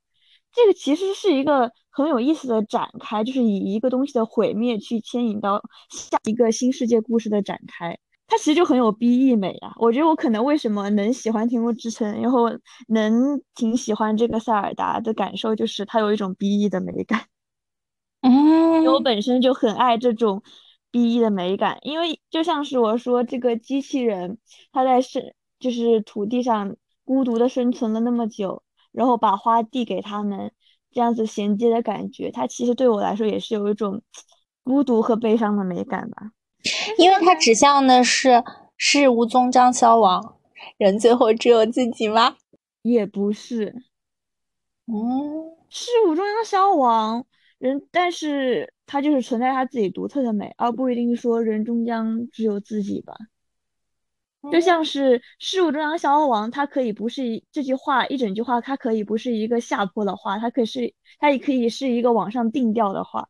[0.53, 7.97] 这个其实是一个很有意思的展开，就是以一个东西的毁灭去牵引到下一个新世界故事的展开。
[8.27, 9.73] 它其实就很有 BE 美啊！
[9.77, 12.49] 我觉得我可能为什么能喜欢《天空之城》，然后
[12.87, 17.25] 能挺喜欢这个塞尔达的感受，就是它有一种 BE 的美感。
[18.23, 20.41] 因为我嗯本身就很爱这种
[20.91, 24.37] BE 的美感，因为就像是我说，这个机器人
[24.71, 30.51] 它在生就是土地上孤独的生存了那么久，然后把花递给他们，
[30.91, 34.01] 这样子衔接的感觉，它其实对我来说也是有一种
[34.63, 36.31] 孤独和悲伤的美感吧。
[36.97, 38.43] 因为它指向的是
[38.77, 40.37] 事无终将消亡，
[40.77, 42.35] 人最后只有自己吗？
[42.83, 43.75] 也不是，
[44.87, 47.25] 嗯事物终将消亡，
[47.57, 53.13] 人，但是它就是存在它自己独特的美，而不一定说人终将只有自己吧。
[54.51, 63.27] 就像是事物终将消亡，它可以不是一这句话一整句话，它可以不是一个下坡的话，它可以是它也可以是一个往上定调的话。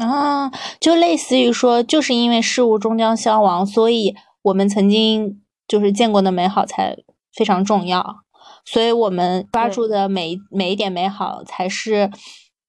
[0.00, 6.96] 啊，就类似于说，就是因为事物终将消亡，所以我们曾经就是见过的美好才
[7.32, 8.24] 非常重要，
[8.64, 12.10] 所以我们抓住的每一每一点美好才是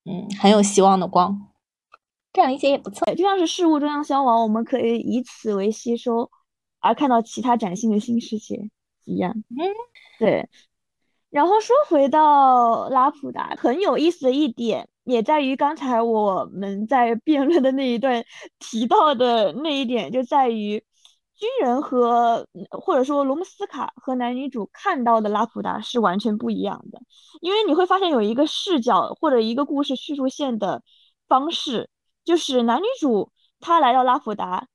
[0.06, 1.48] 嗯很有希望的光。
[2.34, 3.06] 这样理解也不错。
[3.14, 6.30] 就像是事物终将消亡，我们可以以此为吸收，
[6.82, 8.70] 而看到其他崭新的新世界
[9.06, 9.32] 一样。
[9.50, 9.66] 嗯，
[10.20, 10.50] 对。
[11.30, 18.26] 然后说回到拉普达，很有意思的一点也在于刚才我们在辩论的那一段
[18.60, 20.84] 提到的那一点，就在于
[21.36, 27.00] 军人和或者说罗姆斯卡和男女主看到的拉普达是完全不一样的，
[27.40, 30.84] 因为你会发现有一个视角或者一个故事叙述线的
[31.30, 31.90] 方式，
[32.26, 34.68] 就是男女主他来到拉普达。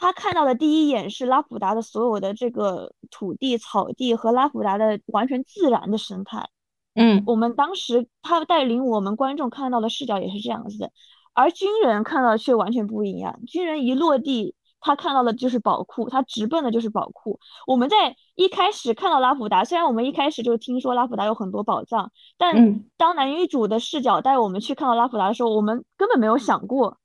[0.00, 6.48] 他看到的第一眼是拉普达的所有的这个土地、草地和拉普达的完全自然的生态。
[6.94, 10.90] 嗯我们当时他带领我们观众看到的视角也是这样子的，
[11.32, 13.40] 而军人看到的却完全不一样。
[13.46, 17.38] 军人一落地，他看到的就是宝库，他直奔的就是宝库。
[17.66, 26.97] 我们在一开始看到拉普达，虽然我们一开始就听说拉普达有很多宝藏，但嗯当男女主的视角带我们去看到拉普达的时候，我们根本没有想过。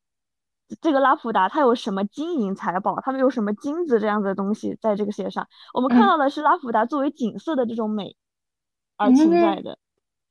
[0.81, 8.15] 这个拉普达它有什么金银财宝，他们有什么金子这样子的东西在这个世界上，我们看嗯到的是拉普达作为景色的这种美
[8.97, 9.79] 而存在嗯的，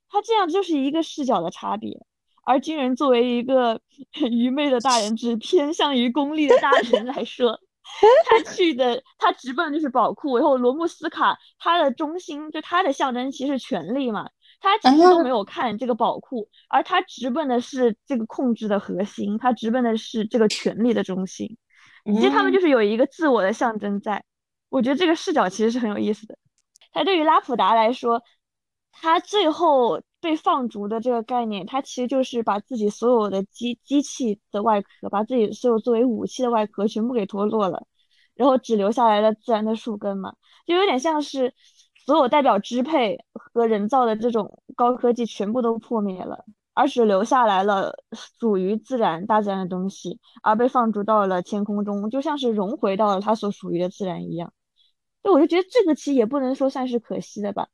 [0.09, 2.05] 它这样就是一个视角的差别。
[2.45, 3.81] 而军人作为一个
[4.31, 7.61] 愚昧的大人，只偏向于功利的大人来说，
[8.29, 14.29] 他去的他直奔就是宝库，然后罗穆斯卡他的中心就他的象征其实是权力嘛，
[14.63, 21.59] 他其实都没有看这个宝库，而他直奔的是这个控制的核心，他直奔的是这个权力的中心。
[22.05, 24.25] 其实他们嗯就是有一个自我的象征在，
[24.69, 26.39] 我觉得这个视角其实是很有意思的。
[26.93, 28.23] 他对于拉普达来说，
[28.93, 37.87] 他最后被放逐的这个概念，他其实就是把自己所有的机机器的外壳，把自己所有作为武器的外壳全部给脱落了，
[38.35, 40.35] 然后只留下来了自然的树根嘛，
[40.67, 41.55] 就有点像是
[42.05, 47.95] 所有代表支配和人造的这种高科技全部都破灭了，而只留下来了
[48.39, 54.53] 属于自然大自然的东西，而被放逐到了天空中，就像是融回到了它所属于的自然一样。
[55.23, 57.69] 对，我就觉得这个其实也不能说算是可惜的吧，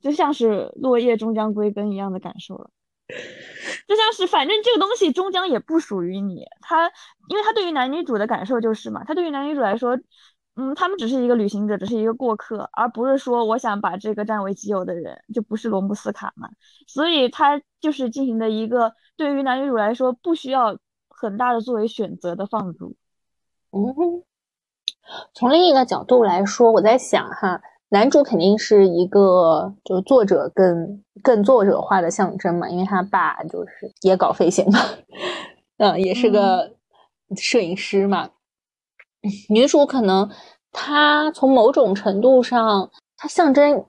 [0.00, 2.70] 就像是落叶终将归根一样的感受了。
[3.86, 6.44] 就像是，反正这个东西终将也不属于你。
[6.62, 6.90] 他，
[7.28, 9.98] 因为他对于男女主的感受就是嘛，他对于男女主来说，
[10.56, 16.48] 嗯，他们只是一个旅行者，只是一个过客，而不是说我想把这个占为己有的人，就不是罗姆斯卡嘛。
[16.86, 22.94] 所以他就是进行的一个对于男女主来说不需要很大的作为选择的放逐。
[23.72, 24.22] 嗯，
[25.34, 27.60] 从另一个角度来说，我在想哈。
[27.90, 34.80] 男主肯定是一个就是作者更更作者化的象征嘛，因为他爸就是也搞飞行嘛，
[35.78, 36.74] 嗯，也是个
[37.36, 38.30] 摄影师嘛。
[39.48, 40.30] 女主可能
[40.72, 43.84] 她从某种程度上，她象征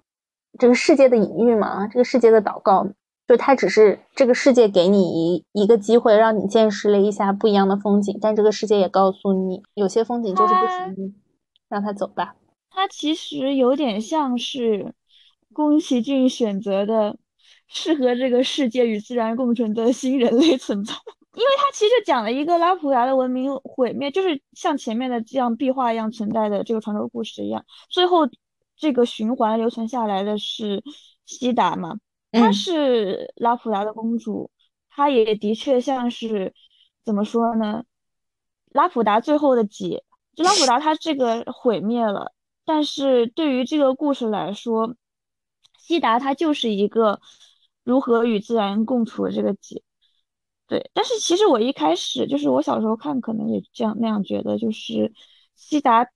[0.57, 2.87] 这个世界的隐喻嘛，这个世界的祷告，
[3.27, 5.01] 就她只是这个世界给你
[5.33, 11.13] 一一个机会，让你见识了一下不一样的风景，但这个世界也告诉你，有些风景就是不属于你，
[11.67, 12.35] 让他走吧。
[12.69, 14.93] 它其实有点像是
[15.53, 17.17] 宫崎骏选择的
[17.67, 20.93] 适合这个世界与自然共存的新人类存在，
[21.35, 28.27] 因为它其实讲了一个拉普达的文明毁灭，就是像前面的这样壁画一样存在的这个传说故事一样，最后
[28.77, 30.81] 这个循环留存下来的是
[31.25, 31.99] 西达嘛，
[32.31, 34.49] 她是拉普达的公主，
[34.89, 36.53] 她也的确像是
[37.03, 37.83] 怎么说呢？
[38.71, 40.03] 拉普达最后的解，
[40.35, 42.33] 就拉普达她这个毁灭了。
[42.63, 44.95] 但是对于这个故事来说，
[45.77, 47.19] 西达她就是一个
[47.83, 49.83] 如何与自然共处的这个解。
[50.67, 55.13] 对，但是其实我一开始就是我小时候看，可能也这样那样觉得，就是
[55.55, 56.07] 西达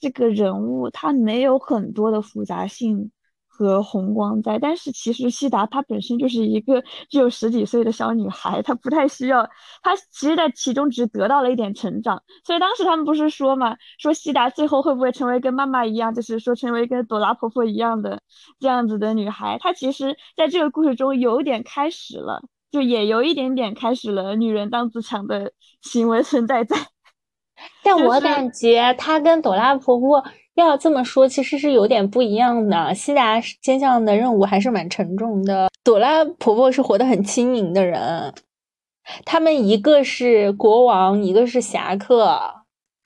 [0.00, 3.10] 这个人物他没有很多的复杂性。
[3.50, 9.42] 和红光在，但是其实西达她本身就是一个只有十几岁的小女孩，她不太需要，
[9.82, 12.22] 她其实在其中只得到了一点成长。
[12.44, 18.22] 所以当时他们不是说嘛，说西达最后会不会成为跟妈妈一样，就是说成为跟朵拉婆婆一样的
[18.60, 19.58] 这样子的女孩？
[19.58, 25.52] 她其实在这个故事中有点开始了，就也有一点点开始了女人当自强的
[25.82, 26.76] 行为存在在。
[27.82, 30.24] 但我感觉她跟朵拉婆婆。
[30.54, 32.92] 要这么说，其实是有点不一样的。
[32.92, 35.68] 西达肩上的任务还是蛮沉重的。
[35.84, 38.34] 朵拉婆婆是活得很轻盈的人，
[39.24, 42.40] 他们一个是国王，一个是侠客。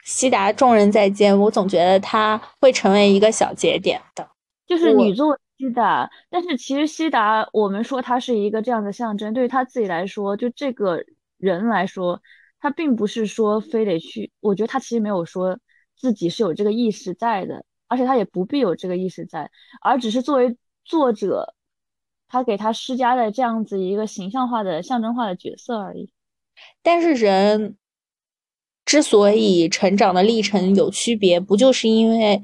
[0.03, 4.27] 西达重任在肩，我总觉得他会成为一个小节点的，
[4.66, 6.11] 就是女作西达。
[6.31, 11.05] 但是其实西达，我们说他是一个这样的象征，对于他自己来说，就这个
[11.38, 12.23] 人来说，
[12.61, 14.33] 他并不是说非得去。
[14.41, 15.59] 我觉得他其实没有说。
[15.95, 21.55] 自己是有这个意识在的，而且他也不必有这个意识在，而只是作为作者，
[22.27, 26.11] 他给他施加的这样子一个形象化的、象征化的角色而已。
[26.83, 27.77] 但是人
[28.85, 32.43] 之所以成长的历程有区别，不就是因为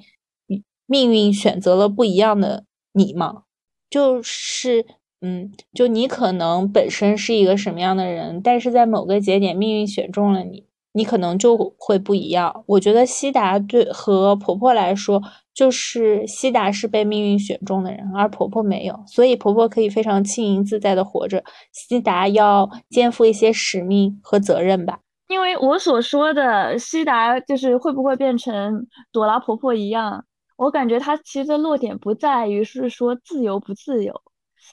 [0.86, 3.42] 命运选择了不一样的你吗？
[3.90, 4.84] 就是，
[5.20, 10.66] 嗯，就你可能本身是一个什么样的人，但是在某个节点，命运选中了你。
[10.92, 12.64] 你可能就会不一样。
[12.66, 15.22] 我觉得西达对和婆婆来说，
[15.54, 21.44] 就是西达是被命运选中的人，而婆婆没有，所以婆婆可以非常轻盈自在的活着。
[21.72, 24.98] 西达要肩负一些使命和责任吧。
[25.28, 30.24] 因为我所说的西达，就是会不会变成朵拉婆婆一样？
[30.58, 34.22] 我感觉他其实的落点不在于是说自由不自由，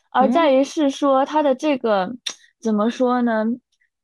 [0.09, 2.11] 而在于是说他的这个
[2.59, 3.45] 怎么说呢？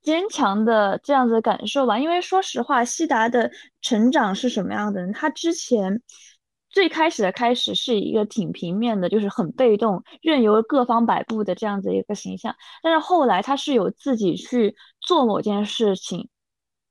[0.02, 5.12] 坚强的这样子的感受吧，因为说实话，西达的成长是什么样的人？
[5.14, 6.02] 他之前
[6.70, 12.56] 最开始的开始是一个挺平面的，就是很被动，任由各方摆布的这样子一个形象。
[12.82, 16.30] 但是后来他是有自己去做某件事情，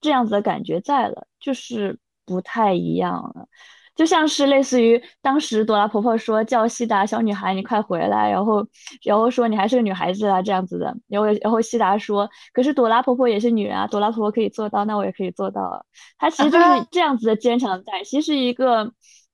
[0.00, 3.48] 这样子的感觉在了，就是不太一样了。
[3.94, 8.66] 就像是类似于当时朵拉婆婆说叫西达小女孩，你快回来，然后
[9.02, 15.84] 然后说你还是个女孩子啊这样子的，然后然后西达说，可是朵拉婆婆也是女人啊，朵拉婆婆可以做到，那我也可以做到。
[16.18, 18.92] 她其实就是这样子的坚强在，其实一个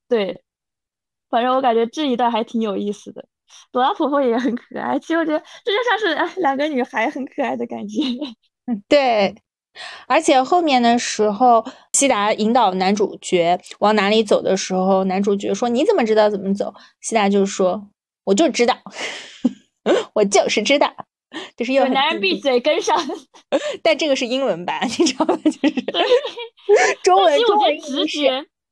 [0.09, 0.43] 对，
[1.29, 3.25] 反正我感觉这一段还挺有意思的。
[3.71, 8.01] 朵拉婆婆也很可爱，其实我觉得这就像是哎两个女孩很可爱的感觉。
[8.67, 9.35] 嗯，对。
[10.07, 17.89] 而且后面的时候，西达引导男主角往哪里走的时候，男主角说：“你怎么知道怎么走？”西达就说
[18.25, 18.77] ：“我就知道，
[20.13, 20.93] 我就是知道。”
[21.57, 22.97] 就是有男人闭嘴跟上。
[23.83, 25.37] 但这个是英文版，你知道吗？
[25.43, 25.69] 就是
[27.03, 28.29] 中文中文直觉，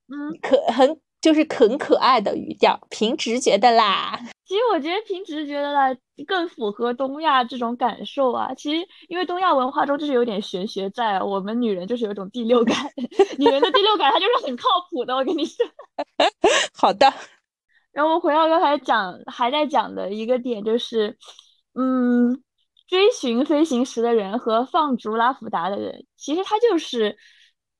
[0.07, 4.15] 嗯，可很就是很可爱的语调，凭直觉的啦。
[4.45, 5.87] 其实我觉得凭直觉的啦
[6.27, 8.53] 更符合东亚这种感受啊。
[8.53, 12.77] 其实因为东亚文化中就是有点玄学在，我们女人就是有一种第六感，
[13.39, 15.15] 女人的第六感它就是很靠谱的。
[15.15, 15.65] 我跟你说，
[16.77, 17.11] 好的。
[17.91, 21.17] 然后回到刚才讲还在讲的一个点就是，
[21.73, 22.39] 嗯，
[22.87, 27.17] 追寻飞行时的人和放逐拉夫达的人，其实他就是，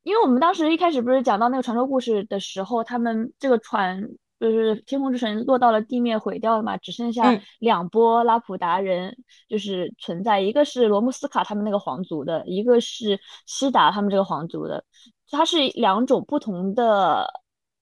[0.05, 4.07] 因为我们当时一开始不是讲到那个传说故事的时候，他们这个船。
[4.37, 9.15] 就是天空之城落到了地面毁掉了嘛，只剩下两波拉普达人
[9.47, 14.83] 就是存在，一个是罗姆斯卡他们那个皇族的，一个是西达他们这个皇族的，
[15.31, 17.25] 它是两种不同的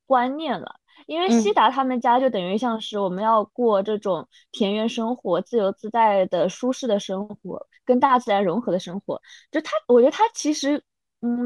[0.05, 0.75] 观念了。
[1.07, 9.19] 因为西达他们家就等于像是我们要过这种田园生活、自由自在的舒适的生活，跟大自然融合的生活。
[9.51, 10.83] 就他，我觉得他其实嗯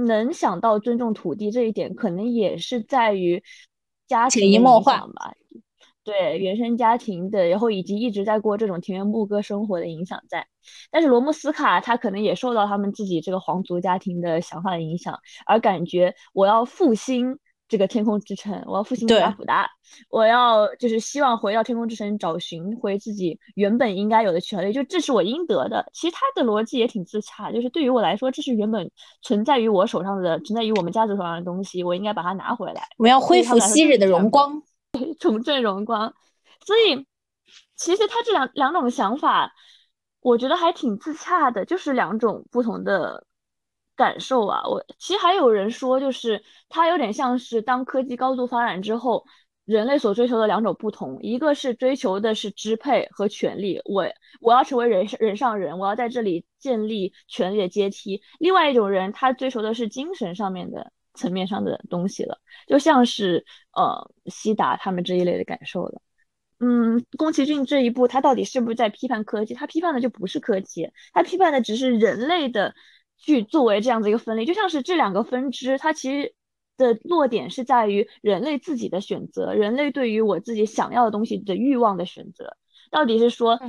[0.06, 3.44] 能想到尊重土地这一点，可能也是在于。
[4.08, 5.34] 家庭影响吧，
[6.06, 10.48] 对原生家庭的，然后以及一直在过这种田园牧歌生活的影响在。
[10.90, 17.38] 但是罗姆斯卡他可能也受到他们自己这个皇族家庭的想法的影响，而感觉我要复兴
[17.68, 19.70] 这个天空之城，我要复兴拉普达，
[20.10, 25.90] 我要就是希望回到天空之城找寻回自己原本应该有的权利，就这是我应得的。
[25.94, 28.90] 其实他的逻辑也挺自洽，就是对于我来说，这是原本
[29.22, 32.88] 存在于我手上的，存在于我们家族手上的东西，我应该把它拿回来。
[32.98, 34.62] 我要恢复昔日的荣光，
[35.20, 36.14] 重振荣光。
[36.66, 37.06] 所以，
[37.76, 39.54] 其实他这两两种想法，
[40.22, 43.26] 我觉得还挺自洽的，就是两种不同的。
[43.98, 49.26] 感受啊，我其实还有人说，就是它有点像是当科技高度发展之后，
[49.66, 54.06] 人类所追求的两种不同，一个是追求的是支配和权利，我
[54.40, 63.44] 我要成为人人上人，我要在这里建立权力的阶梯；另外一种人，他追求的是精神上面的层面上的东西了，就像是
[63.74, 66.02] 呃西达他们这一类的感受了。
[66.60, 69.54] 嗯，宫崎骏这一部，他到底是不是在批判科技？
[69.54, 72.74] 他批判的就不是科技，他批判的只是人类的。
[73.18, 76.34] 去作为这样子一个分类，就像是这两个分支，它其实
[76.78, 82.56] 的落点是在于人类自己的选择，人类对于我自己想要的东西的欲望的选择，
[82.92, 83.60] 到底是说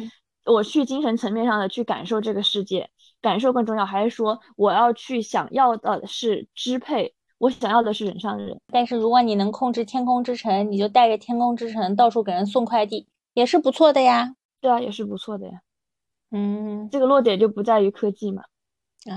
[0.45, 2.91] 我去精神层面上的去感受这个世界，
[3.21, 8.61] 感受更重要，还是说我要去想要的是支配，我想要的是人上人？
[8.73, 14.35] 但是如果你能控制天空之城，你就带着天空之城到处给人送快递，也是不错的呀。
[14.61, 15.61] 对啊，也是不错的呀。
[16.31, 18.43] 嗯，这个落点就不在于科技嘛。
[19.09, 19.17] 啊，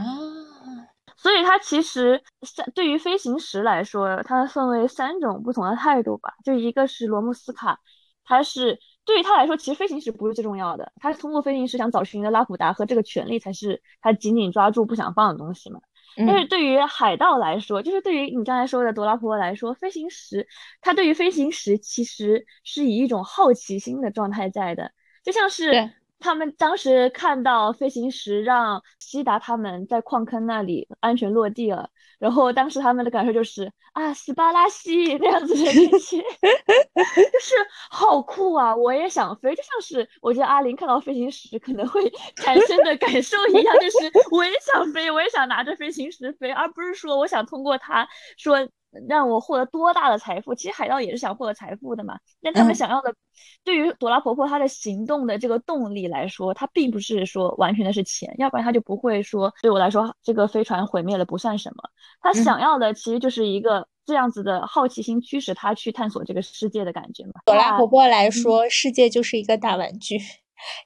[1.18, 6.34] 所以它其实三对于飞行石来说，它分为三种不同的态度吧。
[6.44, 7.80] 就一个是罗姆斯卡，
[8.24, 15.80] 他是对于他来说，其实飞行石不是最重要的，他通过飞行石想找寻的拉普达和这个权利才是他紧紧抓住不想放的东西嘛。
[16.16, 20.48] 但是对于海盗来说，就是对于你刚才说的朵拉婆来说，飞行石
[20.82, 24.92] 他对于飞行石其实是以一种好奇心的状态在的，
[25.24, 25.94] 就像是。
[26.22, 37.56] 他们当时看到飞行石让西达他们在矿坑那里安全落地了，然后当时他们的感受就是啊，斯巴拉西那样子的感觉， 就是
[37.90, 38.74] 好酷啊！
[38.74, 42.02] 我也想飞，就像是我觉得阿林看到飞行石可能会
[42.36, 43.98] 产生的感受一样，就是
[44.32, 48.08] 我也想飞，我也想拿着飞行石飞，而不是说我想通过它
[48.38, 48.70] 说。
[49.08, 50.54] 让我获得多大的财富？
[50.54, 52.18] 其实海盗也是想获得财富的嘛。
[52.42, 53.14] 但他们想要的，
[53.64, 61.84] 对于朵拉婆婆她的行动的这个动力来说，她并不是说完全的是钱，要不然她就不会说对我来说这个飞船毁灭了不算什么。
[62.22, 67.34] 她想要的其实就是一个这样子的好奇心驱使她去探索这个世界的感觉嘛。
[67.46, 70.18] 朵拉婆婆来说，世界就是一个大玩具。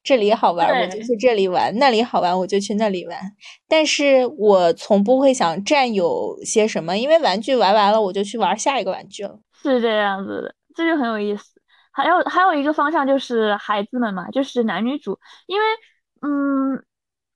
[0.03, 3.17] 这里好玩，我就去这里玩；那里好玩，我就去那里玩。
[3.67, 9.39] 但是我从不会想占有些什么，因为玩具玩完了，我就去玩下一个玩具了。
[9.61, 11.45] 是这样子的，这就很有意思。
[11.91, 15.17] 还有还有一个方向就是孩子们嘛，就是男女主。
[15.47, 15.65] 因为，
[16.21, 16.83] 嗯，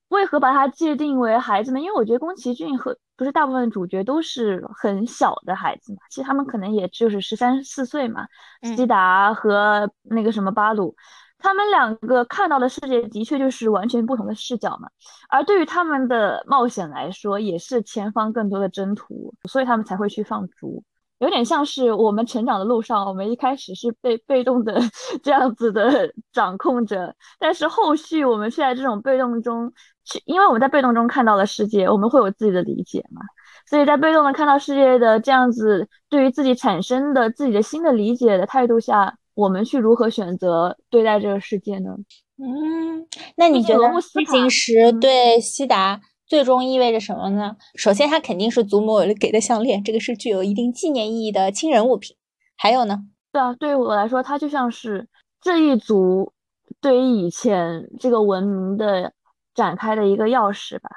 [0.09, 1.81] 为何把它界定为孩子们？
[1.81, 8.27] 因为我觉得宫崎骏和不是大部分主角都是很小的孩子嘛，其实他们可能也就是十三四岁嘛。
[8.75, 10.93] 西达和那个什么巴鲁。
[11.41, 14.89] 他们两个看到的世界的确就是完全不同的视角嘛，
[15.29, 20.83] 而对于他们的冒险来说，也是前方更多的征途，所以他们才会去放逐，
[21.19, 24.81] 有点像是我们成长的路上，我们一开始是被被动的
[25.23, 29.71] 这样子的 掌控着，但是后续我们却在这种被动中
[30.03, 33.21] 去，因为我们在被动中看到了世界，我们会有自己的理解嘛，
[33.65, 39.15] 所以在被动的看到世界的这样子，对于自己产生的自己的新的理解的态度下。
[39.39, 41.91] 我们去如何选择对待这个世界呢？
[42.37, 47.55] 嗯，那你觉得飞行石对西达最终意味着什么呢？
[47.75, 52.17] 首先，它肯定是祖母给的项链，这个是具有一定纪念意义的亲人物品。
[52.57, 52.99] 还有呢？
[53.31, 55.07] 对啊，对于我来说，它就像是
[55.41, 56.33] 这一族
[56.81, 59.13] 对于以前这个文明的
[59.55, 60.89] 展开的一个钥匙吧。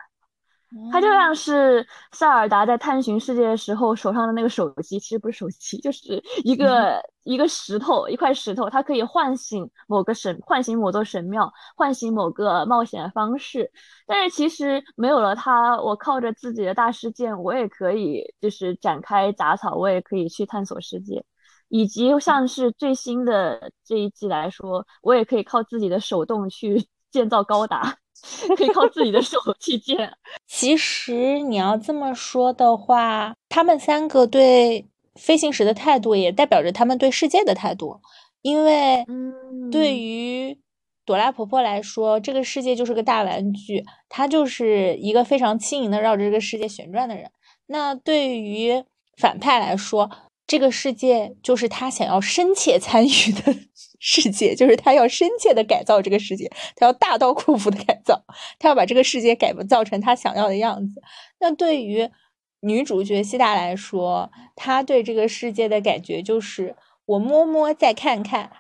[0.91, 13.71] 它就像是塞尔达在探寻世界的时候手上的那个手机，其实不是手机， 就是一个一个石头，一块石头，它可以唤醒某个神，唤醒某座神庙，唤醒某个冒险方式。
[14.07, 21.25] 但是其实没有了它，我靠着自己的大师剑，我也可以就是展开杂草，我也可以去探索世界。
[21.69, 27.99] 以及像是最新的这一季来说，我也可以靠自己的手动去建造高达。
[28.57, 30.13] 可以靠自己的手 去建。
[30.47, 34.87] 其实你要这么说的话，他们三个对
[35.17, 38.01] 飞行时的态度，也代表着他们对世界的态度。
[38.43, 39.05] 因为，
[39.73, 40.57] 对于
[41.05, 47.29] 朵拉婆婆来说，这个世界就是个大玩具，她就是一个非常轻盈的绕着这个世界旋转的人。
[47.67, 48.85] 那对于
[49.17, 50.09] 反派来说，
[50.53, 53.55] 这个世界就是他想要深切参与的
[53.99, 58.23] 世界，就是他要深切的改造这个世界，他要大刀阔斧的改造，
[58.59, 61.01] 他要把这个世界改造成他想要的样子。
[61.41, 62.11] 那对于
[62.61, 66.77] 女主角西达来说，她对这个世界的感觉就是
[67.07, 68.53] 我摸摸再看看，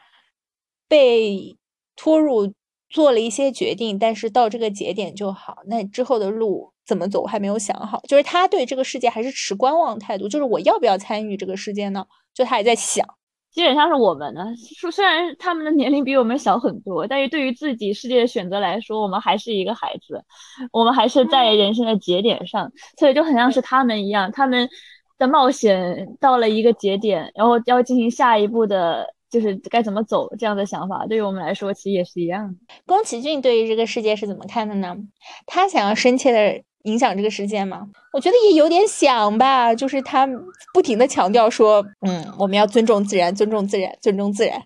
[0.89, 1.59] 被
[1.95, 2.55] 拖入
[2.89, 5.59] 做了一些决定，但是到这个节点就好。
[5.67, 6.72] 那之后的路。
[6.87, 12.05] 怎么走我还没有想好，就是他对这个世界还是持观望态度，就是我要不要参与这个世界呢？
[12.35, 13.07] 就他还在想，
[13.53, 14.47] 基本上是我们呢。
[14.77, 20.25] 说虽然他们的年龄比我们小很多，但是对于自己世界的选择来说，我们还是一个孩子，
[20.73, 24.69] 我们还是在人生的节点上，所以就很像是他们一样，他们
[25.19, 29.15] 的冒险到了一个节点，然后要进行下一步的。
[29.33, 32.55] 就是该怎么走这样的想法，对于我们来说其实也是一样的。
[32.85, 34.95] 宫崎骏对于这个世界是怎么看的呢？
[35.47, 37.89] 他想要深切的影响这个世界吗？
[38.13, 40.29] 我觉得也有点想吧，就是他
[40.73, 44.63] 不停的强调说，嗯，我们要尊重自然，尊重自然，尊重自然，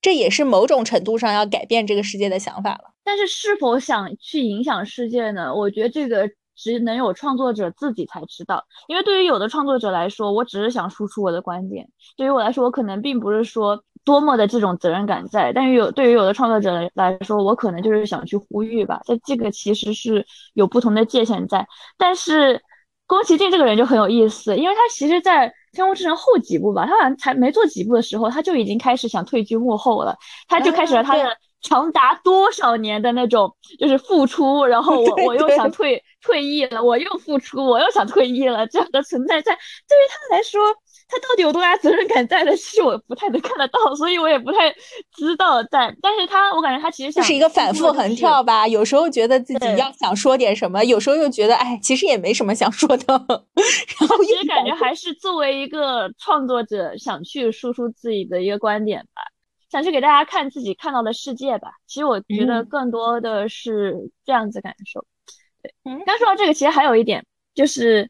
[0.00, 2.92] 这也是某种程度上要改变这个世界的想法了。
[3.04, 5.54] 但是是否想去影响世界呢？
[5.54, 6.30] 我觉得这个。
[6.54, 11.88] 只能有创作者自己才知道，因为对于有的创作者来说，我只是想输出我的观点。
[12.16, 19.00] 对于我来说，我可能并不是说多么的这种责任感在，但是有对于有的创作者来说，我可能就是想去呼吁吧。
[19.04, 21.66] 在这个其实是有不同的界限在。
[21.96, 22.60] 但是
[23.06, 30.16] 宫崎骏这个人就很有意思，因为他其实，在《天空之城》后几部吧，他好像才没做几部的时候，他就已经开始想退居幕后了，
[30.48, 31.24] 他就开始了他的。
[31.62, 40.60] 长达多少年的那种就是付出，然后 我我又想退退役了，我又付出，我又想退役了，这样的存在在对于他来说，
[41.08, 42.56] 他到底有多大责任感在的？
[42.56, 44.72] 其实我不太能看得到，所以我也不太
[45.16, 45.94] 知道在。
[46.02, 53.04] 但是他，我感觉他其实就是一个反复横跳吧，有时候觉得自己要想说点什么，有时候又觉得哎，其实也没什么想说的。
[53.06, 59.22] 然后其实感觉还是作为一个创作者想去输出自己的一个观点吧。
[59.72, 61.72] 想去给大家看自己看到的世界吧。
[61.86, 65.06] 其实我觉得更多的是这样子感受。
[65.62, 65.72] 对，
[66.04, 68.06] 刚说到这个，其实还有一点就是，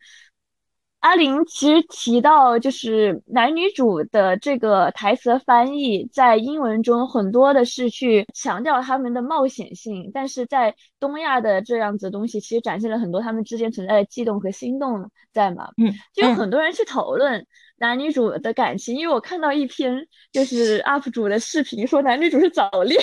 [0.99, 15.69] 阿玲其实提到，就是男女主的这个台词翻译，在英文中很多的是去强调他们的冒险性，但是在东亚的这样子东西，其实展现了很多他们之间存在的悸动和心动在嘛。
[15.77, 17.47] 嗯，就有很多人去讨论。
[17.83, 23.03] 男女主的感情，因为我看到一篇就是 UP 主的视频，说男女主是早恋。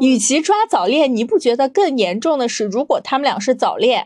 [0.00, 4.04] 与其抓早恋，你不觉得更严重的是，如果他们俩是早恋，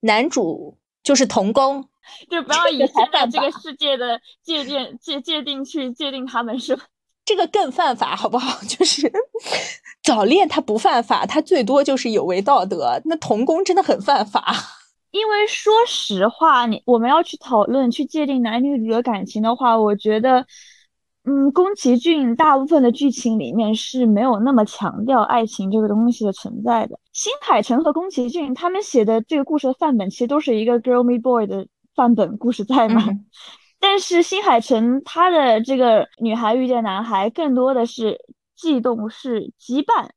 [0.00, 1.88] 男主就是童工，
[2.28, 6.84] 就不要以现在这个世界的界定界界定去界定他们，是吧？
[7.24, 8.60] 这个更犯法，好不好？
[8.68, 9.10] 就是
[10.02, 13.00] 早恋他不犯法，他最多就是有违道德。
[13.06, 14.54] 那童工真的很犯法。
[15.14, 20.44] 因为说实话，你我们要去讨论、去界定男女主的感情的话，我觉得，
[21.22, 26.98] 嗯，宫崎骏大部分的剧情里面是没有那么强调爱情这个东西的存在的。
[27.12, 33.04] 新海诚和宫崎骏他们写的这个故事的范本，其实都是一个 girl me boy 的范本故事在嘛。
[33.78, 38.18] 但是新海诚他的这个女孩遇见男孩，更多的是
[38.56, 40.08] 悸动，是羁绊，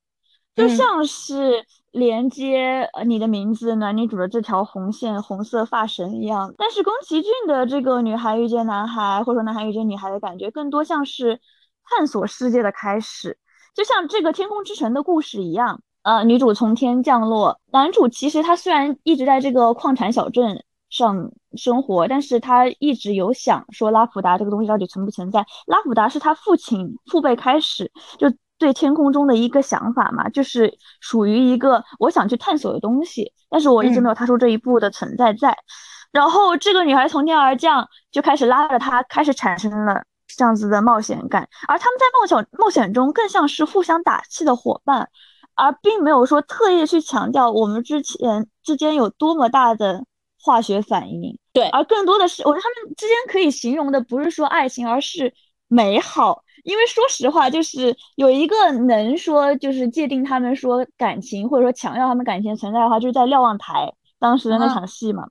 [0.56, 1.64] 就像是。
[1.98, 11.40] 连接呃你的名字男女主的这条红线红色发绳一样，但是宫崎骏的这个女孩遇见男孩，或者说男孩遇见女孩的感觉，更多像是
[11.84, 13.38] 探索世界的开始，
[13.76, 15.82] 就像这个天空之城的故事一样。
[16.04, 25.46] 呃，女主从天降落，男主其实他虽然一直在这个矿产小镇上生活，但是他一直有想说拉普达这个东西到底存不存在。
[25.66, 28.32] 拉普达是他父亲父辈开始就。
[28.58, 35.58] 对天空中的一个想法嘛，就是属于一个我想去探索的东西，但是我一直没有踏出这一步的存在在。
[36.12, 45.10] 然后这个女孩从天而降，就开始拉着他，开始产生了这样子的冒险感，而他们在冒险冒险中更像是互相打气的伙伴，
[45.56, 50.06] 而并没有说特意去强调我们之前之间有多么大的
[50.42, 51.38] 化学反应。
[51.54, 55.34] 对，而更多的是，我觉得他们之间可以形容的不是说爱情，而是
[55.68, 56.44] 美好。
[56.68, 65.24] 因为说实话，就是有一个能说就是界定他们说感情或者说强调他们感情存在的话，就是在瞭望台当时的那场戏嘛。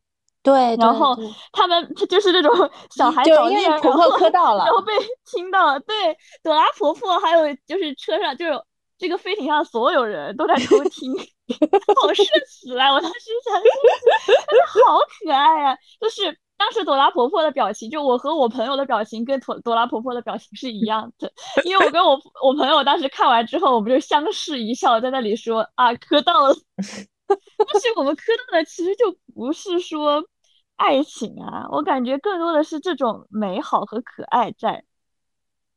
[0.42, 1.14] 对，然后
[1.52, 2.52] 他们就是这种
[2.96, 4.92] 小孩早恋，婆婆磕到了，然后被
[5.26, 5.80] 亲到了。
[5.80, 5.94] 对，
[6.42, 8.52] 朵拉婆婆还有就是车上就是
[8.96, 11.12] 这个飞艇上所有人都在偷听，
[12.00, 12.90] 好社死啊！
[12.92, 15.76] 我当时想，真的好可爱啊！
[16.00, 21.32] 就是当时朵拉婆婆的表情，就我和我朋友的表情跟朵朵拉婆婆的表情是一样的，
[21.64, 26.54] 因为我跟我我朋友当时看完之后，我们就相视一笑，在那里说啊磕到了。
[27.26, 30.24] 但是我们磕到的其实就不是说。
[30.78, 34.84] 爱情啊，我感觉更多的是这种美好和可爱在。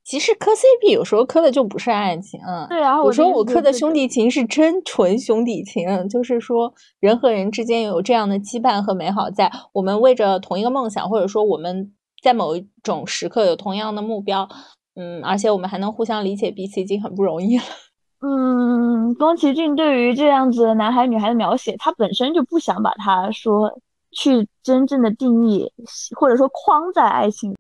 [0.10, 11.94] 其实磕 CP 有时候磕的就不是爱情，对啊，有时候我磕的兄弟情是真纯兄弟情，就是说人和人之间有这样的羁绊和美好，在我们为着同一个梦想，或者说我们
[12.24, 14.50] 在某一种时刻有同样的目标，
[14.96, 17.64] 嗯，而且我们还能互相理解彼此，已经很不容易了。
[18.26, 23.80] 嗯，宫崎骏对于这样子男孩女孩的描写，他本身就不想把他说。
[24.12, 25.72] 去真正的定义，
[26.20, 27.56] 或者说框在爱情，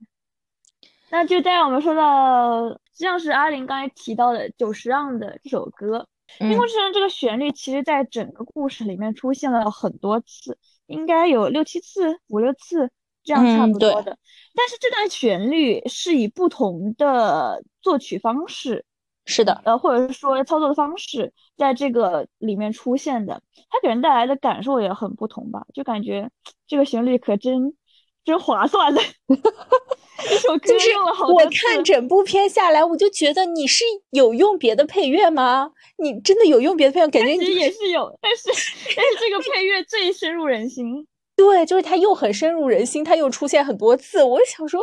[1.11, 6.07] 那就再让我们说到，像是阿玲刚才提到的《久石让》的这首歌，
[6.39, 12.91] 《冰宫之城》这个旋律，其实在整个故事里面出现了很多次，应该有六七次、五六次
[13.23, 14.17] 这样差不多的。
[14.55, 18.85] 但是这段旋律是以不同的作曲方式。
[19.25, 25.65] 是的，呃，或者是说操作的方式，在这个里面出现的，它给人带来的感受也很不同吧？
[25.73, 26.31] 就感觉
[26.65, 27.75] 这个旋律可真
[28.23, 29.01] 真划算的，
[30.31, 35.71] 一首歌用了好多我看整部片下来，我就觉得你是有用别的配乐吗？
[35.97, 37.07] 你真的有用别的配乐？
[37.07, 38.49] 感觉你也是有，但是
[38.95, 41.07] 但是这个配乐最深入人心。
[41.35, 44.21] 对，就是它又很深入人心，它又出现很多次。
[44.21, 44.81] 我想说，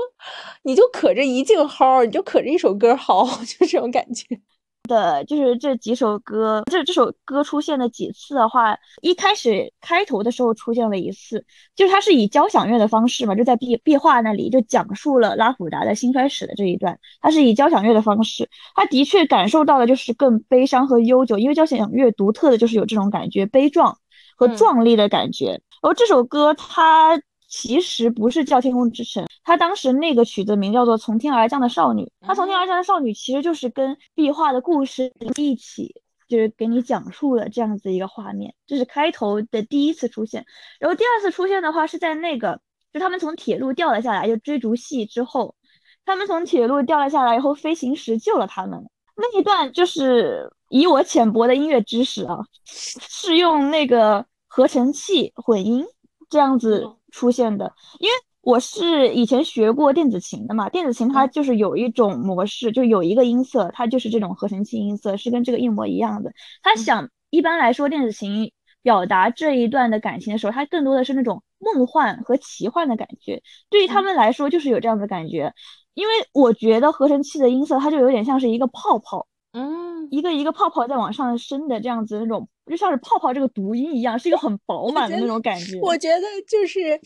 [0.62, 4.24] 你就可着一劲薅，你就可着一首歌薅，就这种感觉。
[4.87, 23.99] 的，就是这几首歌，这这首歌出现了几次的话，一开始开头的时候出现了一次，就是它是以交响乐的方式嘛，就在壁壁画那里就讲述了拉普达的兴衰史的这一段，它是以交响乐的方式，他的确感受到的就是更悲伤和悠久，因为交响乐独特的就是有这种感觉，悲壮
[24.37, 25.61] 和壮丽的感觉。
[25.82, 32.03] 然后这首歌它其实不是叫《天空之城》，它当时那个曲子名叫做《从天而降的少女》。
[32.20, 38.55] 它从天而降的少女其实就是跟壁画的故事一起，就是给你讲述了这样子一个画面。
[38.66, 40.44] 这是开头的第一次出现，
[40.80, 42.61] 然后第二次出现的话是在那个，
[42.92, 45.55] 就他们从铁路掉了下来，就追逐戏之后，
[46.05, 48.84] 他们从铁路掉了下来以后，飞行时救了他们。
[49.16, 54.26] 那一段就是以我浅薄的音乐知识啊，是用那个。
[54.49, 55.84] 合成器混音
[56.30, 58.12] 这样子出现的，因为
[58.43, 66.31] 我是以前学过电子琴的嘛，电子琴它就是有一种模式，就有一个音色，它就是这种合成器音色，是跟这个一模一样的。
[66.62, 68.53] 他想，一般来说，电子琴
[68.83, 73.43] 表达这一段的感情的时候，它更多的是那种梦幻和奇幻的感觉。
[73.71, 75.55] 对于他们来说，就是有这样的感觉，
[75.95, 79.27] 因为我觉得合成器的音色，它就有点像是一个泡泡。
[79.57, 85.81] 嗯，一个一个泡泡在往上升的这样子，那种就像是泡泡这个读音一样，是一个很饱满的那种感觉。
[85.81, 87.01] 我觉得就是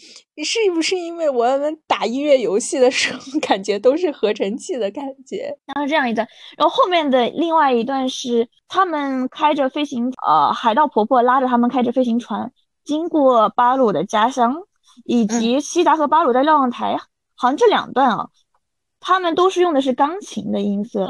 [0.45, 5.57] 是不是因为我们打音乐游戏的时候，感觉都是合成器的感觉。
[5.67, 6.27] 然后这样一段，
[6.59, 12.51] 然后后面的另外一段是他们开着飞行，呃，海盗婆婆拉着他们开着飞行船
[12.85, 14.57] 经过巴鲁的家乡，
[15.05, 16.99] 以及西达和巴鲁在瞭望台，
[17.37, 18.29] 好像这两段啊，
[18.99, 21.09] 他们都是用的是钢琴的音色。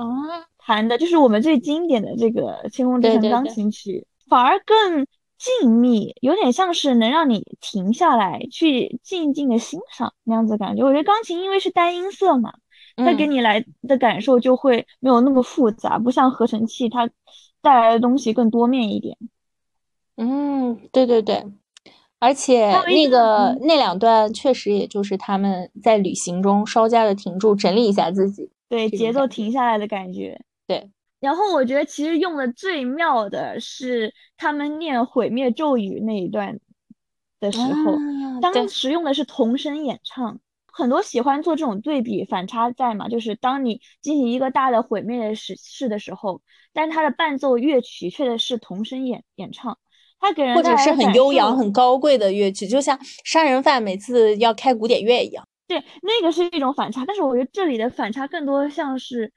[0.67, 5.07] 弹的就是我们最经典的这个《天空之城》钢琴曲，反而更
[5.39, 10.85] 静谧，有点像是能让你停下来去静静的欣赏那样子感觉。
[10.85, 12.53] 我觉得钢琴因为是单音色嘛，
[12.97, 17.09] 它给你来的感受就会没有那么复杂，不像合成器它
[17.63, 19.17] 带来的东西更多面一点。
[20.17, 21.43] 嗯，对对对，
[22.19, 30.39] 而且那个那两段确实也就是他们在旅行中稍加的停住，整理一下自己，对节奏停下来的感觉。
[30.71, 36.61] 对，然后我觉得其实用的最妙的是他们念毁灭咒语那一段
[37.41, 40.39] 的时候，当时用的是童声演唱，
[40.73, 46.41] 很多喜欢做这种对比反差在嘛，就是当你进行一个大的毁灭的时事的时候，
[46.73, 49.77] 但它的伴奏乐曲却是童声演演唱，
[50.21, 55.45] 它给人或者是很悠扬、很高贵的乐曲，就像杀人犯每次要开古典乐一样。
[55.67, 59.33] 对，那个是一种反差，但是我觉得这里的反差更多像是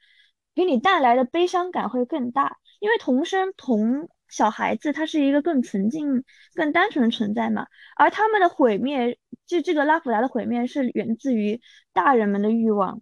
[0.54, 6.24] 给你带来的悲伤感会更大，因为童生童小孩子他是一个更纯净、
[6.54, 11.60] 更单纯的存在嘛，而他们的毁灭，就这个拉普达的毁灭是源自于
[11.92, 13.00] 大人们的欲望。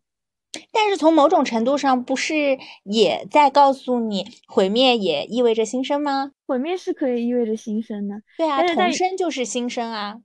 [0.70, 6.32] 但是从某种程度上，不是也在告诉你，毁灭也意味着新生吗？
[6.46, 8.16] 毁灭是可以意味着新生的。
[8.36, 10.16] 对啊，童生就是新生啊，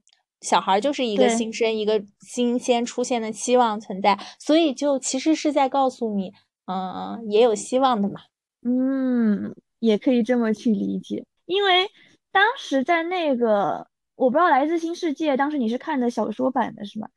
[0.41, 6.33] 小孩就是一个新生，一个新鲜出现的期望存在，所以就其实是在告诉你，
[6.67, 8.21] 嗯，也有希望的嘛。
[8.63, 11.89] 嗯，也可以这么去理解，因为
[12.31, 17.07] 当时在那个，我不知道《来自新世界》，当时你是看的小说版的是吗？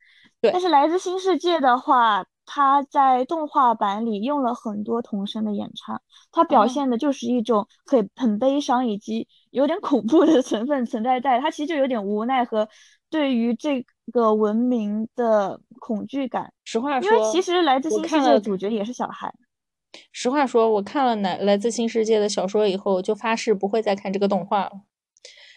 [0.41, 0.51] 对。
[0.51, 2.25] 但是《来自新世界》的话。
[2.53, 6.01] 它在动画版里用了很多童声的演唱，
[6.33, 12.67] 它表现的就是一种很很悲伤以及有点恐怖的 成分存在在，它其实就有点无奈和
[13.09, 16.53] 对于这个文明的恐惧感。
[16.63, 19.33] 实话说，因为其实来自新世界的主角也是小孩。
[20.11, 24.71] 实话说，我看了来来自新世界的小说以后，就发誓不会再看这个动画了。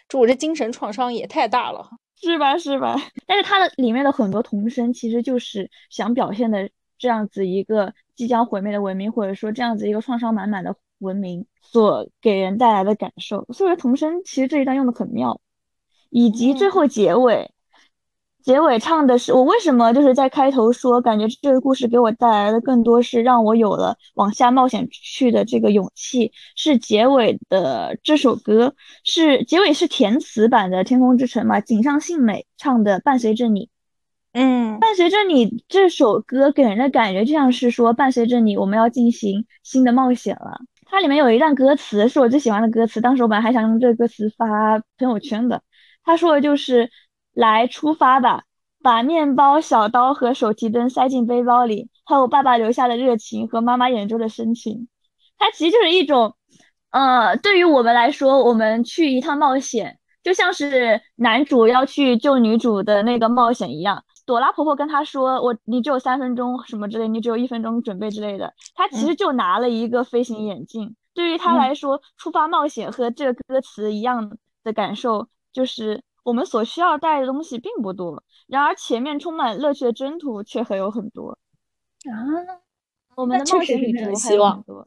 [0.09, 1.91] 这我这精神创伤也太大了，
[2.23, 2.57] 是吧？
[2.57, 2.97] 是吧？
[3.27, 6.71] 但是它的里面的很多童声其实就是想表现的。
[6.97, 15.39] 这样子一个即将毁灭的文明，或者说这样子一个创伤满满的文明所给人带来的感受，所以说童声其实这一段用的很妙，
[16.09, 17.51] 以及最后结尾，
[18.45, 33.70] 结尾唱的是我为什么就是在开头说感觉这个故事给我带来的更多是让我有了往下冒险去的这个勇气，是结尾的这首歌，是结尾是填词版的《天空之城》嘛，井上幸美唱的伴随着你。
[34.32, 40.61] 嗯，伴随着你这首歌给人的感觉就像是说，伴随着你，我们要进行新的冒险了。
[40.84, 45.62] 它里面有一段歌词是我最喜欢的歌词，当时我本来还想用这个歌词发朋友圈的。
[46.07, 46.90] 他说的就是
[47.35, 48.45] “来出发吧，
[48.82, 54.89] 把面包、小刀和手提灯塞进背包里，还有爸爸留下的热情和妈妈眼中的深情。”
[55.37, 56.35] 它其实就是一种，
[56.91, 64.05] 呃，对于我们来说，我们去一趟冒险，就像是男主要去救女主的那个冒险一样。
[64.26, 70.97] 朵拉婆婆跟他说：“我你只有三分钟什么之类，你只有一分钟准备之类的。”他其实就拿了一个飞行眼镜。
[71.12, 81.39] 对于他来说，出发冒险和这个歌词一样的感受，就是我们所需要带的东西并不多，然而前面充满乐趣的征途却还有很多
[82.11, 82.18] 啊！
[83.14, 84.85] 我们的冒险旅途还有很多。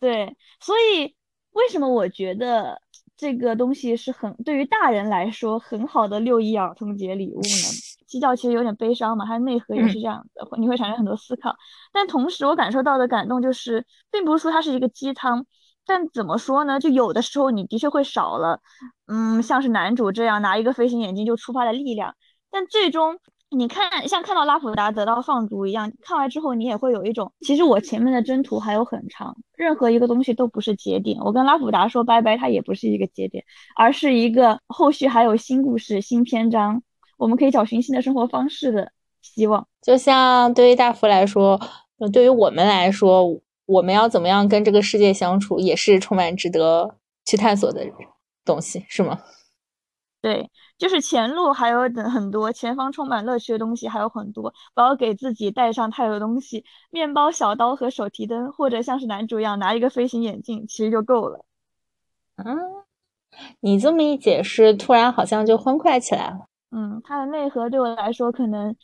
[0.00, 1.14] 对，所以
[1.50, 2.80] 为什么我觉得
[3.16, 7.82] 这个东西是很对于大人来说很好的六一儿童节礼物呢？
[8.06, 11.56] 基调其实有点悲伤嘛，它的内核也是这样的，你会产生很多思考。
[11.92, 15.44] 但同时，我感受到的感动就是，并不是说它是一个鸡汤，
[15.86, 16.80] 但怎么说呢？
[16.80, 18.60] 就有的时候你的确会少了，
[19.06, 22.14] 嗯，像是男主这样拿一个飞行眼镜就出发的力量。
[22.50, 23.18] 但最终，
[23.50, 31.20] 你看像看到拉普达得到放逐一样，看完之后你也会有一种，其实我前面的征途还有很长，任何一个东西都不是节点。
[31.20, 33.44] 我跟拉普达说拜拜，它也不是一个节点，
[33.76, 36.82] 而是一个后续还有新故事、新篇章。
[37.18, 38.90] 我们可以找寻新的生活方式的
[39.22, 41.60] 希望，就像对于大福来说，
[42.12, 47.84] 对于我们来说，我们要怎么样跟这个世界相处，也是充满值得去探索的
[48.44, 49.20] 东西，是吗？
[50.22, 61.44] 对，就是前路还有等很多，前方充满乐趣的东西还有很多，不要给自己带上太多东西，面包、小刀和手提灯，或者像是男主一样拿一个飞行眼镜，其实就够了。
[62.36, 62.58] 嗯，
[63.60, 66.46] 你这么一解释，突然好像就欢快起来了。
[66.72, 68.74] 嗯，它的内核对我来说，可能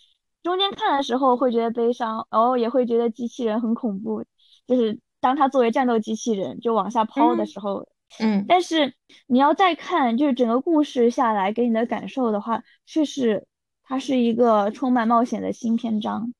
[0.44, 4.24] 中间看的时候会觉得悲伤，然后也会觉得机器人很恐怖，
[4.66, 7.86] 就是当它作为战斗机器人就往下抛的时候，
[8.20, 8.94] 嗯，但是
[9.26, 13.46] 你要再看，就是整个故事下来给你的感受的话，确实
[13.82, 16.32] 它是一个充满冒险的新篇章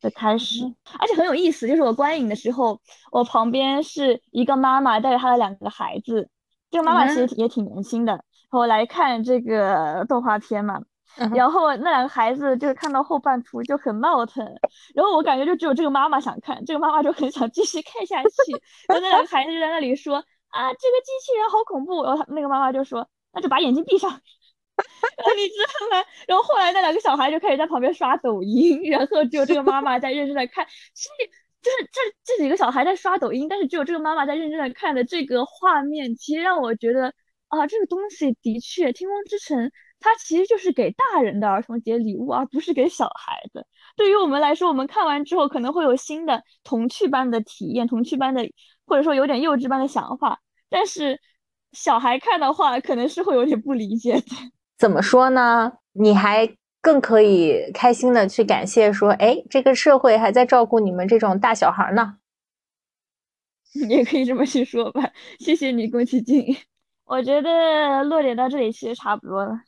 [0.00, 0.64] 的开始，
[0.98, 6.28] 而且很有意思，就是我观影的时候，我旁边是一个妈妈带着她的两个孩子，
[6.70, 8.24] 这个妈妈其实也挺年轻的。
[8.50, 10.82] 我来看这个动画片嘛，
[11.34, 14.44] 然后那两个孩子就是看到后半途就很闹腾，
[14.94, 18.30] 然后我感觉就只有这个妈妈想看，这个妈妈就很想继续看下去，
[18.88, 26.04] 然后那两个孩子就在那里说啊，这个机器人好恐怖，然后他那个妈妈就说那就把眼睛闭上，你知道吗？
[26.26, 37.12] 然后后来那两个小孩就开始在旁边刷抖音，然后只有这个妈妈在认真的看，其实就是这这几个小孩在刷抖音，但是只有这个妈妈在认真的看的这个画面，其实让我觉得。
[37.52, 39.58] 啊，这个东西的确，《天空之城》
[40.02, 43.66] 它其实就是给大人的儿童节礼物，而不是给小孩的。
[43.96, 48.42] 对于我们来说，我们看完之后可能会有新的童趣般的体验，童趣般的
[48.84, 50.40] 或者说有点幼稚般的想法。
[50.68, 51.20] 但是
[51.72, 54.26] 小孩看的话，可能是会有点不理解的。
[54.76, 55.72] 怎么说呢？
[55.92, 62.16] 你还更可以开心的去感谢说，哎，这个社会还在照顾你们这种大小孩呢。
[63.74, 65.12] 你也可以这么去说吧。
[65.38, 66.44] 谢谢你，宫崎骏。
[67.04, 69.60] 我觉得落点到这里其实差不多了，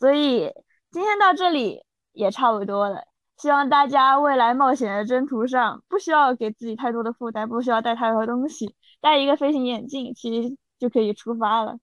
[0.00, 0.50] 所以
[0.90, 3.04] 今天到这里也差不多了。
[3.36, 11.76] 希望大家未来冒险的征途上不需要给自己太多的负担，不需要带太多东西，带一个飞行眼镜，其实就可以出发了。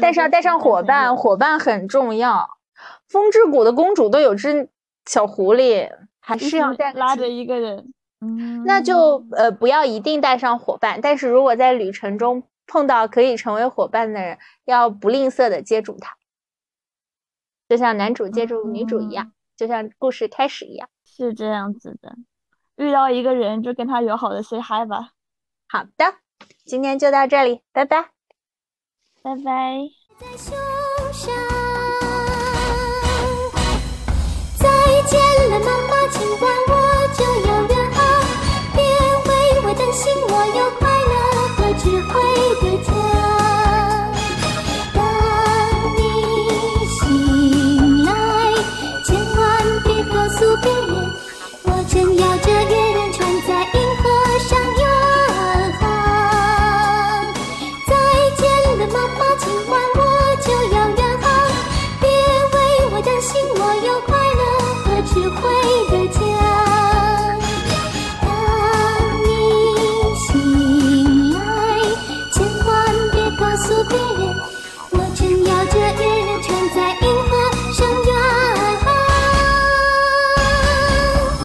[0.00, 2.58] 但是要带上伙伴，伙伴很重要。
[3.08, 4.68] 风之谷的公主都有只
[5.06, 5.90] 小狐狸，
[6.20, 7.92] 还是要带拉着一个人。
[8.20, 16.14] 嗯，那就呃不要一定带上伙伴，但是如果在旅程中碰到可以成为伙伴的人，要不吝啬的接住他，
[17.70, 20.88] 就像男主接住女主一样就像故事开始一样。
[21.04, 22.16] 是这样子的
[22.74, 25.10] 遇到一个人就跟他友好的 say hi 吧。
[25.68, 26.16] 好的
[26.64, 28.10] 今天就到这里拜拜。
[29.22, 29.78] 拜拜。
[30.18, 30.26] 在
[34.56, 34.68] 再
[35.06, 36.72] 见了妈妈今晚我
[37.14, 38.00] 就要远航
[38.74, 38.82] 别
[39.28, 39.30] 为
[39.62, 40.79] 我担心我有